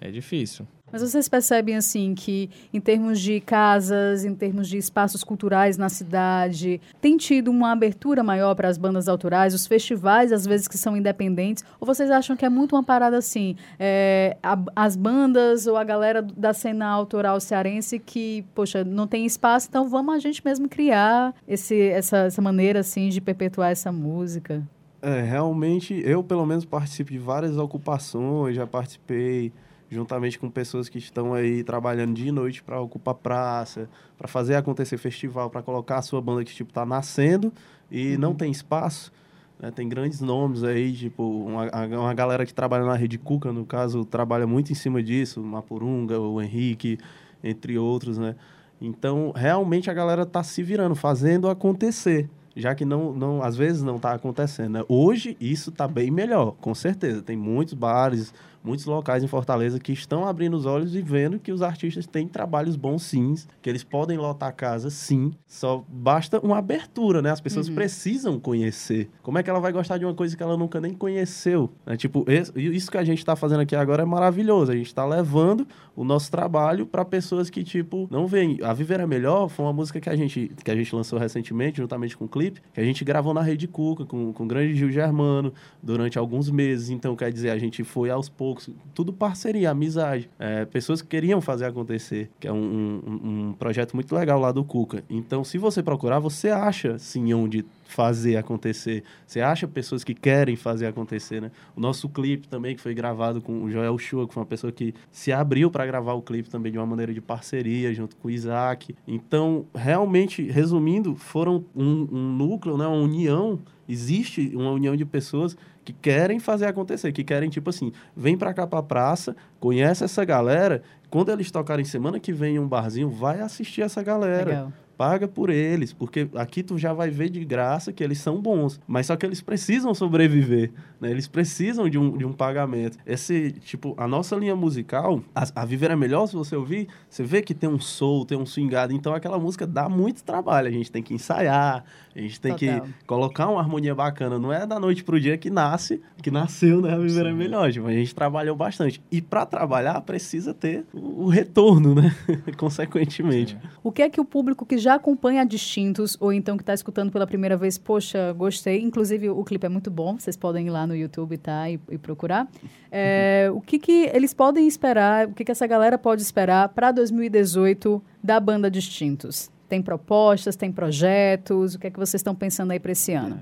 É 0.00 0.10
difícil. 0.10 0.66
Mas 0.92 1.02
vocês 1.02 1.28
percebem, 1.28 1.74
assim, 1.74 2.14
que 2.14 2.48
em 2.72 2.80
termos 2.80 3.20
de 3.20 3.40
casas, 3.40 4.24
em 4.24 4.34
termos 4.34 4.68
de 4.68 4.78
espaços 4.78 5.24
culturais 5.24 5.76
na 5.76 5.88
cidade, 5.88 6.80
tem 7.00 7.16
tido 7.16 7.50
uma 7.50 7.72
abertura 7.72 8.22
maior 8.22 8.54
para 8.54 8.68
as 8.68 8.78
bandas 8.78 9.08
autorais, 9.08 9.52
os 9.52 9.66
festivais, 9.66 10.32
às 10.32 10.46
vezes, 10.46 10.68
que 10.68 10.78
são 10.78 10.96
independentes? 10.96 11.64
Ou 11.80 11.86
vocês 11.86 12.08
acham 12.08 12.36
que 12.36 12.44
é 12.44 12.48
muito 12.48 12.76
uma 12.76 12.84
parada 12.84 13.16
assim, 13.18 13.56
é, 13.80 14.36
a- 14.42 14.62
as 14.76 14.96
bandas 14.96 15.66
ou 15.66 15.76
a 15.76 15.82
galera 15.82 16.22
da 16.22 16.52
cena 16.54 16.86
autoral 16.86 17.40
cearense 17.40 17.98
que, 17.98 18.44
poxa, 18.54 18.84
não 18.84 19.08
tem 19.08 19.26
espaço, 19.26 19.66
então 19.68 19.88
vamos 19.88 20.14
a 20.14 20.18
gente 20.20 20.40
mesmo 20.44 20.68
criar 20.68 21.34
esse, 21.48 21.80
essa, 21.88 22.18
essa 22.18 22.40
maneira, 22.40 22.78
assim, 22.80 23.08
de 23.08 23.20
perpetuar 23.20 23.72
essa 23.72 23.90
música? 23.90 24.62
É, 25.02 25.20
realmente, 25.20 26.00
eu 26.04 26.22
pelo 26.22 26.46
menos 26.46 26.64
participo 26.64 27.10
de 27.10 27.18
várias 27.18 27.58
ocupações, 27.58 28.54
já 28.54 28.66
participei 28.66 29.52
juntamente 29.90 30.38
com 30.38 30.50
pessoas 30.50 30.88
que 30.88 30.98
estão 30.98 31.32
aí 31.34 31.62
trabalhando 31.62 32.14
dia 32.14 32.28
e 32.28 32.32
noite 32.32 32.62
para 32.62 32.80
ocupar 32.80 33.14
praça, 33.14 33.88
para 34.18 34.26
fazer 34.26 34.54
acontecer 34.56 34.96
festival, 34.98 35.48
para 35.50 35.62
colocar 35.62 35.98
a 35.98 36.02
sua 36.02 36.20
banda 36.20 36.44
que 36.44 36.54
tipo 36.54 36.72
tá 36.72 36.84
nascendo 36.84 37.52
e 37.90 38.16
não 38.16 38.34
tem 38.34 38.50
espaço. 38.50 39.12
né? 39.60 39.70
Tem 39.70 39.88
grandes 39.88 40.20
nomes 40.20 40.64
aí, 40.64 40.92
tipo, 40.92 41.22
uma, 41.22 41.70
uma 41.98 42.14
galera 42.14 42.44
que 42.44 42.52
trabalha 42.52 42.84
na 42.84 42.94
Rede 42.94 43.18
Cuca, 43.18 43.52
no 43.52 43.64
caso, 43.64 44.04
trabalha 44.04 44.46
muito 44.46 44.72
em 44.72 44.74
cima 44.74 45.02
disso, 45.02 45.40
o 45.40 45.44
Mapurunga, 45.44 46.18
o 46.18 46.42
Henrique, 46.42 46.98
entre 47.42 47.78
outros, 47.78 48.18
né? 48.18 48.34
Então, 48.80 49.32
realmente 49.34 49.90
a 49.90 49.94
galera 49.94 50.26
tá 50.26 50.42
se 50.42 50.62
virando, 50.62 50.94
fazendo 50.94 51.48
acontecer, 51.48 52.28
já 52.54 52.74
que 52.74 52.84
não, 52.84 53.12
não 53.12 53.42
às 53.42 53.56
vezes 53.56 53.82
não 53.82 53.98
tá 53.98 54.12
acontecendo, 54.12 54.72
né? 54.72 54.84
Hoje 54.88 55.36
isso 55.40 55.72
tá 55.72 55.88
bem 55.88 56.10
melhor, 56.10 56.52
com 56.60 56.74
certeza. 56.74 57.22
Tem 57.22 57.36
muitos 57.36 57.72
bares, 57.72 58.34
muitos 58.66 58.84
locais 58.84 59.22
em 59.22 59.28
Fortaleza 59.28 59.78
que 59.78 59.92
estão 59.92 60.26
abrindo 60.26 60.56
os 60.56 60.66
olhos 60.66 60.94
e 60.94 61.00
vendo 61.00 61.38
que 61.38 61.52
os 61.52 61.62
artistas 61.62 62.06
têm 62.06 62.26
trabalhos 62.26 62.76
bons 62.76 63.02
sim, 63.02 63.34
que 63.62 63.70
eles 63.70 63.84
podem 63.84 64.18
lotar 64.18 64.48
a 64.48 64.52
casa 64.52 64.90
sim, 64.90 65.32
só 65.46 65.84
basta 65.88 66.40
uma 66.40 66.58
abertura, 66.58 67.22
né? 67.22 67.30
As 67.30 67.40
pessoas 67.40 67.68
precisam 67.68 68.38
conhecer. 68.38 69.08
Como 69.22 69.38
é 69.38 69.42
que 69.42 69.48
ela 69.48 69.60
vai 69.60 69.72
gostar 69.72 69.98
de 69.98 70.04
uma 70.04 70.14
coisa 70.14 70.36
que 70.36 70.42
ela 70.42 70.56
nunca 70.56 70.80
nem 70.80 70.92
conheceu? 70.92 71.70
né? 71.84 71.96
Tipo, 71.96 72.24
isso 72.56 72.90
que 72.90 72.98
a 72.98 73.04
gente 73.04 73.24
tá 73.24 73.36
fazendo 73.36 73.60
aqui 73.60 73.76
agora 73.76 74.02
é 74.02 74.06
maravilhoso. 74.06 74.72
A 74.72 74.76
gente 74.76 74.94
tá 74.94 75.04
levando 75.04 75.66
o 75.94 76.04
nosso 76.04 76.30
trabalho 76.30 76.86
para 76.86 77.04
pessoas 77.04 77.48
que, 77.48 77.62
tipo, 77.62 78.08
não 78.10 78.26
veem. 78.26 78.58
A 78.62 78.72
Viver 78.72 79.00
é 79.00 79.06
Melhor 79.06 79.48
foi 79.48 79.64
uma 79.64 79.72
música 79.72 80.00
que 80.00 80.10
a 80.10 80.16
gente, 80.16 80.50
que 80.64 80.70
a 80.70 80.74
gente 80.74 80.94
lançou 80.94 81.18
recentemente, 81.18 81.78
juntamente 81.78 82.16
com 82.16 82.24
o 82.24 82.28
clipe, 82.28 82.60
que 82.72 82.80
a 82.80 82.84
gente 82.84 83.04
gravou 83.04 83.32
na 83.32 83.42
Rede 83.42 83.68
Cuca, 83.68 84.04
com, 84.04 84.32
com 84.32 84.44
o 84.44 84.46
grande 84.46 84.74
Gil 84.74 84.90
Germano, 84.90 85.52
durante 85.82 86.18
alguns 86.18 86.50
meses. 86.50 86.90
Então, 86.90 87.14
quer 87.14 87.32
dizer, 87.32 87.50
a 87.50 87.58
gente 87.58 87.84
foi 87.84 88.10
aos 88.10 88.28
poucos, 88.28 88.55
tudo 88.94 89.12
parceria, 89.12 89.70
amizade. 89.70 90.30
É, 90.38 90.64
pessoas 90.64 91.02
que 91.02 91.08
queriam 91.08 91.40
fazer 91.40 91.66
acontecer, 91.66 92.30
que 92.40 92.48
é 92.48 92.52
um, 92.52 92.56
um, 92.56 93.48
um 93.48 93.52
projeto 93.52 93.94
muito 93.94 94.14
legal 94.14 94.38
lá 94.40 94.52
do 94.52 94.64
Cuca. 94.64 95.04
Então, 95.08 95.44
se 95.44 95.58
você 95.58 95.82
procurar, 95.82 96.18
você 96.18 96.50
acha, 96.50 96.98
sim, 96.98 97.32
onde 97.32 97.64
fazer 97.86 98.36
acontecer. 98.36 99.04
Você 99.26 99.40
acha 99.40 99.66
pessoas 99.66 100.04
que 100.04 100.14
querem 100.14 100.56
fazer 100.56 100.86
acontecer, 100.86 101.40
né? 101.40 101.50
O 101.74 101.80
nosso 101.80 102.08
clipe 102.08 102.48
também, 102.48 102.74
que 102.74 102.82
foi 102.82 102.94
gravado 102.94 103.40
com 103.40 103.62
o 103.62 103.70
Joel 103.70 103.96
Chua, 103.98 104.26
que 104.26 104.34
foi 104.34 104.42
uma 104.42 104.46
pessoa 104.46 104.72
que 104.72 104.94
se 105.10 105.32
abriu 105.32 105.70
para 105.70 105.86
gravar 105.86 106.14
o 106.14 106.22
clipe 106.22 106.50
também 106.50 106.72
de 106.72 106.78
uma 106.78 106.86
maneira 106.86 107.14
de 107.14 107.20
parceria, 107.20 107.94
junto 107.94 108.16
com 108.16 108.28
o 108.28 108.30
Isaac. 108.30 108.94
Então, 109.06 109.66
realmente, 109.74 110.42
resumindo, 110.42 111.14
foram 111.14 111.64
um, 111.74 112.08
um 112.10 112.32
núcleo, 112.36 112.76
né? 112.76 112.86
uma 112.86 112.96
união. 112.96 113.58
Existe 113.88 114.52
uma 114.54 114.72
união 114.72 114.96
de 114.96 115.04
pessoas 115.04 115.56
que 115.86 115.92
querem 115.92 116.40
fazer 116.40 116.66
acontecer, 116.66 117.12
que 117.12 117.22
querem, 117.22 117.48
tipo 117.48 117.70
assim, 117.70 117.92
vem 118.16 118.36
pra 118.36 118.52
cá 118.52 118.66
pra 118.66 118.82
praça, 118.82 119.36
conhece 119.60 120.02
essa 120.02 120.24
galera. 120.24 120.82
Quando 121.08 121.30
eles 121.30 121.48
tocarem 121.48 121.84
semana 121.84 122.18
que 122.18 122.32
vem 122.32 122.56
em 122.56 122.58
um 122.58 122.66
barzinho, 122.66 123.08
vai 123.08 123.40
assistir 123.40 123.82
essa 123.82 124.02
galera 124.02 124.50
Legal. 124.50 124.72
Paga 124.96 125.28
por 125.28 125.50
eles, 125.50 125.92
porque 125.92 126.28
aqui 126.34 126.62
tu 126.62 126.78
já 126.78 126.92
vai 126.92 127.10
ver 127.10 127.28
de 127.28 127.44
graça 127.44 127.92
que 127.92 128.02
eles 128.02 128.18
são 128.18 128.40
bons, 128.40 128.80
mas 128.86 129.06
só 129.06 129.16
que 129.16 129.26
eles 129.26 129.40
precisam 129.40 129.94
sobreviver, 129.94 130.72
né? 131.00 131.10
Eles 131.10 131.28
precisam 131.28 131.88
de 131.88 131.98
um, 131.98 132.16
de 132.16 132.24
um 132.24 132.32
pagamento. 132.32 132.98
Esse, 133.06 133.52
tipo, 133.52 133.94
a 133.96 134.08
nossa 134.08 134.34
linha 134.36 134.56
musical, 134.56 135.22
a, 135.34 135.44
a 135.54 135.64
Viver 135.64 135.90
é 135.90 135.96
Melhor, 135.96 136.26
se 136.26 136.34
você 136.34 136.56
ouvir, 136.56 136.88
você 137.08 137.22
vê 137.22 137.42
que 137.42 137.54
tem 137.54 137.68
um 137.68 137.80
soul, 137.80 138.24
tem 138.24 138.38
um 138.38 138.46
swingado, 138.46 138.92
então 138.92 139.14
aquela 139.14 139.38
música 139.38 139.66
dá 139.66 139.88
muito 139.88 140.22
trabalho, 140.24 140.68
a 140.68 140.70
gente 140.70 140.90
tem 140.90 141.02
que 141.02 141.14
ensaiar, 141.14 141.84
a 142.14 142.18
gente 142.18 142.40
tem 142.40 142.54
Total. 142.54 142.80
que 142.82 143.04
colocar 143.06 143.48
uma 143.48 143.60
harmonia 143.60 143.94
bacana, 143.94 144.38
não 144.38 144.52
é 144.52 144.66
da 144.66 144.80
noite 144.80 145.04
pro 145.04 145.20
dia 145.20 145.36
que 145.36 145.50
nasce, 145.50 146.00
que 146.22 146.30
nasceu, 146.30 146.80
né? 146.80 146.94
A 146.94 146.98
Viver 146.98 147.26
é 147.26 147.32
Melhor, 147.32 147.70
tipo, 147.70 147.86
a 147.86 147.92
gente 147.92 148.14
trabalhou 148.14 148.56
bastante. 148.56 149.02
E 149.10 149.20
para 149.20 149.44
trabalhar, 149.44 150.00
precisa 150.00 150.54
ter 150.54 150.84
o, 150.92 151.24
o 151.24 151.28
retorno, 151.28 151.94
né? 151.94 152.14
Consequentemente. 152.56 153.56
O 153.82 153.92
que 153.92 154.02
é 154.02 154.08
que 154.08 154.20
o 154.20 154.24
público 154.24 154.64
que 154.64 154.78
já 154.86 154.94
acompanha 154.94 155.44
Distintos, 155.44 156.16
ou 156.20 156.32
então 156.32 156.56
que 156.56 156.62
está 156.62 156.72
escutando 156.72 157.10
pela 157.10 157.26
primeira 157.26 157.56
vez, 157.56 157.76
poxa, 157.76 158.32
gostei, 158.32 158.80
inclusive 158.80 159.28
o 159.28 159.42
clipe 159.42 159.66
é 159.66 159.68
muito 159.68 159.90
bom, 159.90 160.16
vocês 160.16 160.36
podem 160.36 160.68
ir 160.68 160.70
lá 160.70 160.86
no 160.86 160.94
YouTube 160.94 161.36
tá, 161.38 161.68
e, 161.68 161.80
e 161.90 161.98
procurar. 161.98 162.46
É, 162.90 163.50
o 163.52 163.60
que, 163.60 163.80
que 163.80 164.08
eles 164.14 164.32
podem 164.32 164.68
esperar, 164.68 165.26
o 165.26 165.34
que, 165.34 165.44
que 165.44 165.50
essa 165.50 165.66
galera 165.66 165.98
pode 165.98 166.22
esperar 166.22 166.68
para 166.68 166.92
2018 166.92 168.00
da 168.22 168.38
banda 168.38 168.70
Distintos? 168.70 169.50
Tem 169.68 169.82
propostas, 169.82 170.54
tem 170.54 170.70
projetos, 170.70 171.74
o 171.74 171.80
que 171.80 171.88
é 171.88 171.90
que 171.90 171.98
vocês 171.98 172.20
estão 172.20 172.34
pensando 172.34 172.70
aí 172.70 172.78
para 172.78 172.92
esse 172.92 173.12
ano? 173.12 173.40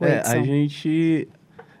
É, 0.00 0.20
a 0.20 0.40
gente 0.42 1.26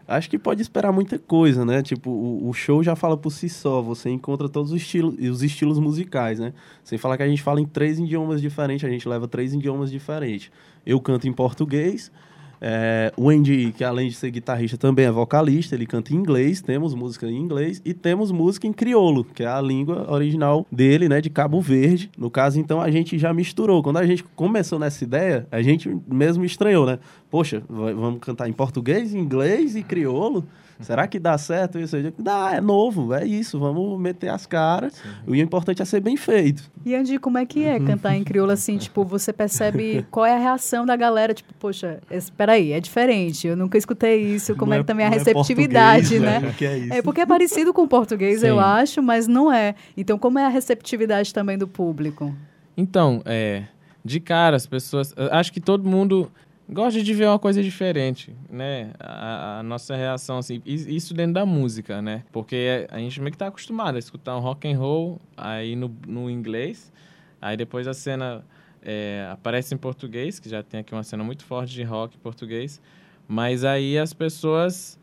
acho 0.06 0.30
que 0.30 0.38
pode 0.38 0.62
esperar 0.62 0.92
muita 0.92 1.18
coisa, 1.18 1.64
né? 1.64 1.82
Tipo, 1.82 2.10
o, 2.10 2.48
o 2.48 2.52
show 2.52 2.82
já 2.82 2.94
fala 2.94 3.16
por 3.16 3.30
si 3.30 3.48
só, 3.48 3.82
você 3.82 4.10
encontra 4.10 4.48
todos 4.48 4.70
os 4.70 4.80
estilos, 4.80 5.14
os 5.18 5.42
estilos 5.42 5.78
musicais, 5.78 6.38
né? 6.38 6.52
Sem 6.84 6.96
falar 6.98 7.16
que 7.16 7.22
a 7.22 7.28
gente 7.28 7.42
fala 7.42 7.60
em 7.60 7.66
três 7.66 7.98
idiomas 7.98 8.40
diferentes, 8.40 8.88
a 8.88 8.90
gente 8.90 9.08
leva 9.08 9.26
três 9.26 9.52
idiomas 9.52 9.90
diferentes. 9.90 10.50
Eu 10.84 11.00
canto 11.00 11.26
em 11.26 11.32
português, 11.32 12.12
é, 12.60 13.12
o 13.16 13.28
Andy, 13.30 13.72
que 13.76 13.84
além 13.84 14.08
de 14.08 14.14
ser 14.14 14.30
guitarrista, 14.30 14.76
também 14.76 15.06
é 15.06 15.10
vocalista, 15.10 15.74
ele 15.74 15.86
canta 15.86 16.12
em 16.12 16.16
inglês, 16.16 16.60
temos 16.60 16.94
música 16.94 17.26
em 17.26 17.36
inglês 17.36 17.80
e 17.84 17.92
temos 17.92 18.30
música 18.30 18.66
em 18.66 18.72
crioulo, 18.72 19.24
que 19.24 19.42
é 19.42 19.46
a 19.46 19.60
língua 19.60 20.10
original 20.10 20.66
dele, 20.70 21.08
né, 21.08 21.20
de 21.20 21.30
Cabo 21.30 21.60
Verde. 21.60 22.10
No 22.16 22.30
caso, 22.30 22.58
então, 22.58 22.80
a 22.80 22.90
gente 22.90 23.18
já 23.18 23.32
misturou. 23.32 23.82
Quando 23.82 23.98
a 23.98 24.06
gente 24.06 24.24
começou 24.24 24.78
nessa 24.78 25.04
ideia, 25.04 25.46
a 25.50 25.62
gente 25.62 25.94
mesmo 26.06 26.44
estranhou, 26.44 26.86
né? 26.86 26.98
Poxa, 27.30 27.62
vamos 27.68 28.20
cantar 28.20 28.48
em 28.48 28.52
português, 28.52 29.14
inglês 29.14 29.76
e 29.76 29.82
crioulo? 29.82 30.46
Será 30.80 31.06
que 31.06 31.18
dá 31.18 31.36
certo 31.38 31.78
isso? 31.78 31.96
Eu 31.96 32.02
digo, 32.02 32.22
Dá, 32.22 32.54
é 32.54 32.60
novo, 32.60 33.14
é 33.14 33.24
isso, 33.24 33.58
vamos 33.58 33.98
meter 33.98 34.28
as 34.28 34.46
caras. 34.46 35.02
E 35.26 35.30
o 35.30 35.34
importante 35.34 35.80
é 35.80 35.84
ser 35.84 36.00
bem 36.00 36.16
feito. 36.16 36.70
E 36.84 36.94
Andy, 36.94 37.18
como 37.18 37.38
é 37.38 37.46
que 37.46 37.64
é 37.64 37.80
cantar 37.80 38.14
em 38.14 38.22
crioulo 38.22 38.52
assim? 38.52 38.76
Tipo, 38.76 39.04
você 39.04 39.32
percebe 39.32 40.04
qual 40.10 40.26
é 40.26 40.34
a 40.34 40.38
reação 40.38 40.84
da 40.84 40.96
galera? 40.96 41.32
Tipo, 41.32 41.54
poxa, 41.54 42.00
espera 42.10 42.52
aí, 42.52 42.72
é 42.72 42.80
diferente. 42.80 43.46
Eu 43.46 43.56
nunca 43.56 43.78
escutei 43.78 44.20
isso. 44.20 44.54
Como 44.54 44.72
é, 44.72 44.76
Não 44.76 44.84
que 44.84 44.88
também 44.88 45.06
a 45.06 45.10
não 45.10 45.16
é 45.16 45.18
receptividade, 45.18 46.08
português, 46.08 46.22
né? 46.22 46.40
né? 46.40 46.54
Que 46.56 46.66
é 46.66 46.78
isso. 46.78 46.92
É 46.94 47.02
porque 47.02 47.20
é 47.22 47.26
parecido 47.26 47.72
com 47.72 47.82
o 47.82 47.88
português, 47.88 48.42
eu 48.42 48.56
Sim. 48.56 48.62
acho, 48.62 49.02
mas 49.02 49.26
não 49.26 49.52
é. 49.52 49.74
Então, 49.96 50.18
como 50.18 50.38
é 50.38 50.44
a 50.44 50.48
receptividade 50.48 51.32
também 51.32 51.56
do 51.56 51.66
público? 51.66 52.34
Então, 52.76 53.22
é, 53.24 53.64
de 54.04 54.20
cara, 54.20 54.56
as 54.56 54.66
pessoas. 54.66 55.12
eu 55.16 55.32
Acho 55.32 55.52
que 55.52 55.60
todo 55.60 55.88
mundo 55.88 56.30
gosta 56.68 57.02
de 57.02 57.14
ver 57.14 57.26
uma 57.26 57.38
coisa 57.38 57.62
diferente, 57.62 58.34
né? 58.50 58.90
A, 58.98 59.60
a 59.60 59.62
nossa 59.62 59.94
reação, 59.94 60.38
assim, 60.38 60.60
isso 60.64 61.14
dentro 61.14 61.34
da 61.34 61.46
música, 61.46 62.02
né? 62.02 62.24
Porque 62.32 62.86
a 62.90 62.98
gente 62.98 63.20
meio 63.20 63.32
que 63.32 63.38
tá 63.38 63.46
acostumado 63.46 63.96
a 63.96 63.98
escutar 63.98 64.36
um 64.36 64.40
rock 64.40 64.68
and 64.68 64.78
roll 64.78 65.20
aí 65.36 65.76
no, 65.76 65.94
no 66.06 66.30
inglês, 66.30 66.92
aí 67.40 67.56
depois 67.56 67.86
a 67.86 67.94
cena 67.94 68.44
é, 68.82 69.28
aparece 69.30 69.74
em 69.74 69.78
português, 69.78 70.38
que 70.38 70.48
já 70.48 70.62
tem 70.62 70.80
aqui 70.80 70.92
uma 70.92 71.04
cena 71.04 71.22
muito 71.22 71.44
forte 71.44 71.72
de 71.72 71.82
rock 71.82 72.16
em 72.16 72.20
português, 72.20 72.80
mas 73.28 73.64
aí 73.64 73.98
as 73.98 74.12
pessoas 74.12 74.98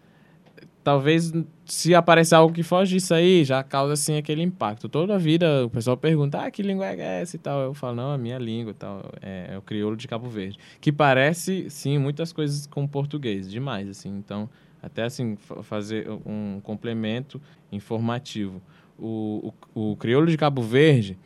talvez 0.84 1.32
se 1.66 1.96
aparecer 1.96 2.36
algo 2.36 2.54
que 2.54 2.62
foge 2.64 2.96
disso 2.96 3.14
aí, 3.14 3.44
já 3.46 3.64
causa 3.64 3.94
assim 3.94 4.18
aquele 4.18 4.42
impacto. 4.42 4.90
Toda 4.90 5.16
a 5.16 5.18
vida 5.18 5.66
o 5.66 5.70
pessoal 5.70 5.96
pergunta: 5.96 6.40
"Ah, 6.42 6.52
que 6.52 6.62
língua 6.62 6.88
é 6.88 7.22
essa?" 7.22 7.36
e 7.36 7.40
tal. 7.40 7.62
Eu 7.62 7.74
falo: 7.74 7.96
"Não, 7.96 8.12
a 8.12 8.18
minha 8.18 8.38
língua, 8.38 8.74
tal, 8.74 9.02
é, 9.22 9.52
é 9.54 9.58
o 9.58 9.62
crioulo 9.62 9.96
de 9.96 10.08
Cabo 10.08 10.28
Verde", 10.30 10.58
que 10.82 10.92
parece 10.92 11.70
sim 11.70 11.98
muitas 11.98 12.34
coisas 12.34 12.68
com 12.68 12.86
português, 12.88 13.50
demais 13.50 13.88
assim. 13.88 14.10
Então, 14.18 14.50
até 14.82 15.04
assim 15.04 15.36
fa- 15.38 15.64
fazer 15.64 16.08
um 16.26 16.60
complemento 16.62 17.40
informativo. 17.72 18.62
O, 18.98 19.54
o, 19.74 19.92
o 19.92 19.96
crioulo 19.96 20.28
de 20.28 20.38
Cabo 20.38 20.62
Verde 20.62 21.18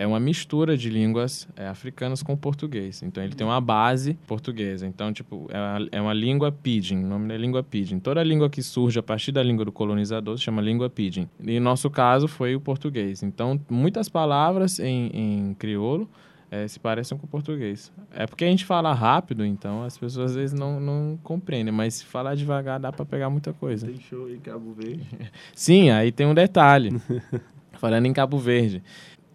é 0.00 0.06
uma 0.06 0.18
mistura 0.18 0.78
de 0.78 0.88
línguas 0.88 1.46
é, 1.54 1.66
africanas 1.68 2.22
com 2.22 2.34
português. 2.34 3.02
Então, 3.02 3.22
ele 3.22 3.34
tem 3.34 3.46
uma 3.46 3.60
base 3.60 4.14
portuguesa. 4.26 4.86
Então, 4.86 5.12
tipo, 5.12 5.46
é 5.50 5.58
uma, 5.58 5.88
é 5.92 6.00
uma 6.00 6.14
língua 6.14 6.50
pidgin. 6.50 7.04
O 7.04 7.06
nome 7.06 7.28
da 7.28 7.36
língua 7.36 7.62
pidgin. 7.62 7.98
Toda 7.98 8.22
língua 8.22 8.48
que 8.48 8.62
surge 8.62 8.98
a 8.98 9.02
partir 9.02 9.30
da 9.30 9.42
língua 9.42 9.62
do 9.62 9.70
colonizador 9.70 10.38
se 10.38 10.44
chama 10.44 10.62
língua 10.62 10.88
pidgin. 10.88 11.28
E, 11.38 11.58
no 11.58 11.64
nosso 11.64 11.90
caso, 11.90 12.26
foi 12.26 12.56
o 12.56 12.60
português. 12.62 13.22
Então, 13.22 13.60
muitas 13.68 14.08
palavras 14.08 14.78
em, 14.78 15.10
em 15.12 15.54
crioulo 15.58 16.08
é, 16.50 16.66
se 16.66 16.80
parecem 16.80 17.18
com 17.18 17.26
o 17.26 17.28
português. 17.28 17.92
É 18.10 18.26
porque 18.26 18.46
a 18.46 18.48
gente 18.48 18.64
fala 18.64 18.94
rápido, 18.94 19.44
então 19.44 19.82
as 19.82 19.98
pessoas 19.98 20.30
às 20.30 20.34
vezes 20.34 20.58
não, 20.58 20.80
não 20.80 21.18
compreendem, 21.22 21.74
mas 21.74 21.96
se 21.96 22.06
falar 22.06 22.34
devagar 22.36 22.80
dá 22.80 22.90
para 22.90 23.04
pegar 23.04 23.28
muita 23.28 23.52
coisa. 23.52 23.86
Tem 23.86 24.00
show 24.00 24.30
em 24.30 24.40
Cabo 24.40 24.72
Verde. 24.72 25.06
Sim, 25.54 25.90
aí 25.90 26.10
tem 26.10 26.26
um 26.26 26.32
detalhe. 26.32 26.98
Falando 27.78 28.06
em 28.06 28.12
Cabo 28.14 28.38
Verde. 28.38 28.82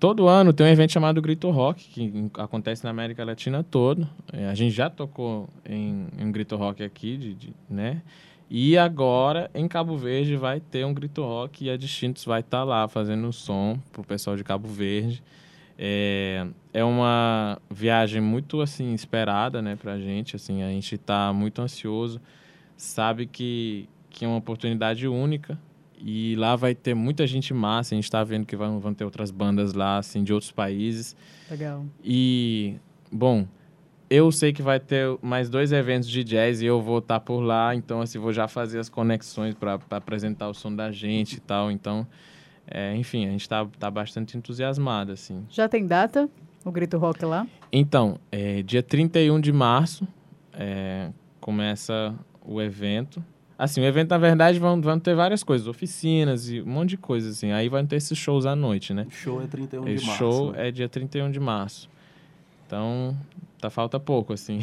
Todo 0.06 0.28
ano 0.28 0.54
tem 0.54 0.68
um 0.68 0.70
evento 0.70 0.92
chamado 0.92 1.20
Grito 1.20 1.50
Rock, 1.50 1.90
que 1.90 2.30
acontece 2.36 2.84
na 2.84 2.92
América 2.92 3.26
Latina 3.26 3.64
toda. 3.64 4.08
É, 4.32 4.48
a 4.48 4.54
gente 4.54 4.72
já 4.72 4.88
tocou 4.88 5.50
em, 5.68 6.06
em 6.20 6.32
Grito 6.32 6.56
Rock 6.56 6.84
aqui, 6.84 7.18
de, 7.18 7.34
de, 7.34 7.54
né? 7.68 8.04
E 8.48 8.78
agora, 8.78 9.50
em 9.52 9.68
Cabo 9.68 9.98
Verde, 9.98 10.36
vai 10.36 10.60
ter 10.60 10.86
um 10.86 10.94
Grito 10.94 11.24
Rock 11.24 11.66
e 11.66 11.72
a 11.72 11.76
Distintos 11.76 12.24
vai 12.24 12.42
estar 12.42 12.60
tá 12.60 12.64
lá 12.64 12.88
fazendo 12.88 13.34
som 13.34 13.80
pro 13.92 14.04
pessoal 14.04 14.36
de 14.36 14.44
Cabo 14.44 14.68
Verde. 14.68 15.24
É, 15.76 16.46
é 16.72 16.84
uma 16.84 17.60
viagem 17.68 18.22
muito 18.22 18.62
assim 18.62 18.94
esperada, 18.94 19.60
né, 19.60 19.76
pra 19.76 19.98
gente, 19.98 20.36
assim, 20.36 20.62
a 20.62 20.70
gente 20.70 20.94
está 20.94 21.34
muito 21.34 21.64
ansioso, 21.64 22.22
sabe 22.78 23.26
que 23.26 23.90
que 24.12 24.24
é 24.24 24.28
uma 24.28 24.38
oportunidade 24.38 25.08
única 25.08 25.58
e 26.00 26.36
lá 26.36 26.56
vai 26.56 26.76
ter 26.76 26.94
muita 26.94 27.26
gente 27.26 27.54
massa, 27.54 27.94
a 27.94 27.96
gente 27.96 28.06
está 28.06 28.24
vendo 28.24 28.46
que 28.46 28.56
vão, 28.56 28.80
vão 28.80 28.94
ter 28.94 29.04
outras 29.04 29.32
bandas 29.32 29.74
lá, 29.74 29.98
assim, 29.98 30.24
de 30.24 30.34
outros 30.34 30.52
países. 30.52 31.16
Legal. 31.50 31.86
E, 32.04 32.76
bom, 33.12 33.48
eu 34.10 34.32
sei 34.32 34.54
que 34.54 34.62
vai 34.62 34.80
ter 34.80 35.18
mais 35.22 35.50
dois 35.50 35.72
eventos 35.72 36.10
de 36.10 36.24
jazz 36.24 36.62
e 36.62 36.66
eu 36.66 36.82
vou 36.82 37.00
estar 37.00 37.20
tá 37.20 37.20
por 37.20 37.40
lá, 37.40 37.76
então, 37.76 38.02
assim, 38.02 38.20
vou 38.20 38.34
já 38.34 38.48
fazer 38.48 38.80
as 38.80 38.90
conexões 38.90 39.54
para 39.56 39.80
apresentar 39.92 40.50
o 40.50 40.54
som 40.54 40.74
da 40.74 40.92
gente 40.92 41.38
e 41.38 41.40
tal, 41.40 41.72
então... 41.72 42.08
É, 42.68 42.96
enfim, 42.96 43.28
a 43.28 43.30
gente 43.30 43.42
está 43.42 43.64
tá 43.78 43.92
bastante 43.92 44.36
entusiasmado, 44.36 45.12
assim. 45.12 45.46
Já 45.52 45.70
tem 45.70 45.86
data 45.86 46.28
o 46.64 46.72
Grito 46.72 46.98
Rock 46.98 47.24
lá? 47.24 47.48
Então, 47.72 48.20
é, 48.32 48.64
dia 48.64 48.82
31 48.82 49.40
de 49.40 49.54
março 49.54 50.08
é, 50.52 51.12
começa 51.40 52.16
o 52.42 52.60
evento. 52.60 53.24
Assim, 53.58 53.80
o 53.82 53.86
evento, 53.86 54.10
na 54.10 54.18
verdade, 54.18 54.60
vão, 54.60 54.82
vão 54.82 55.00
ter 55.00 55.16
várias 55.16 55.42
coisas, 55.44 55.66
oficinas 55.68 56.50
e 56.50 56.62
um 56.62 56.66
monte 56.66 56.90
de 56.90 56.98
coisas, 56.98 57.38
assim. 57.38 57.52
Aí 57.52 57.70
vão 57.70 57.86
ter 57.86 57.96
esses 57.96 58.18
shows 58.18 58.46
à 58.46 58.56
noite, 58.56 58.94
né? 58.94 59.06
O 59.08 59.12
show 59.12 59.42
é 59.42 59.48
31 59.48 59.88
Esse 59.88 60.02
de 60.02 60.08
março. 60.08 60.18
show 60.18 60.52
né? 60.52 60.68
é 60.68 60.72
dia 60.72 60.90
31 60.90 61.32
de 61.32 61.40
março. 61.40 61.90
Então, 62.68 63.16
tá, 63.60 63.70
falta 63.70 64.00
pouco, 64.00 64.34
assim. 64.34 64.60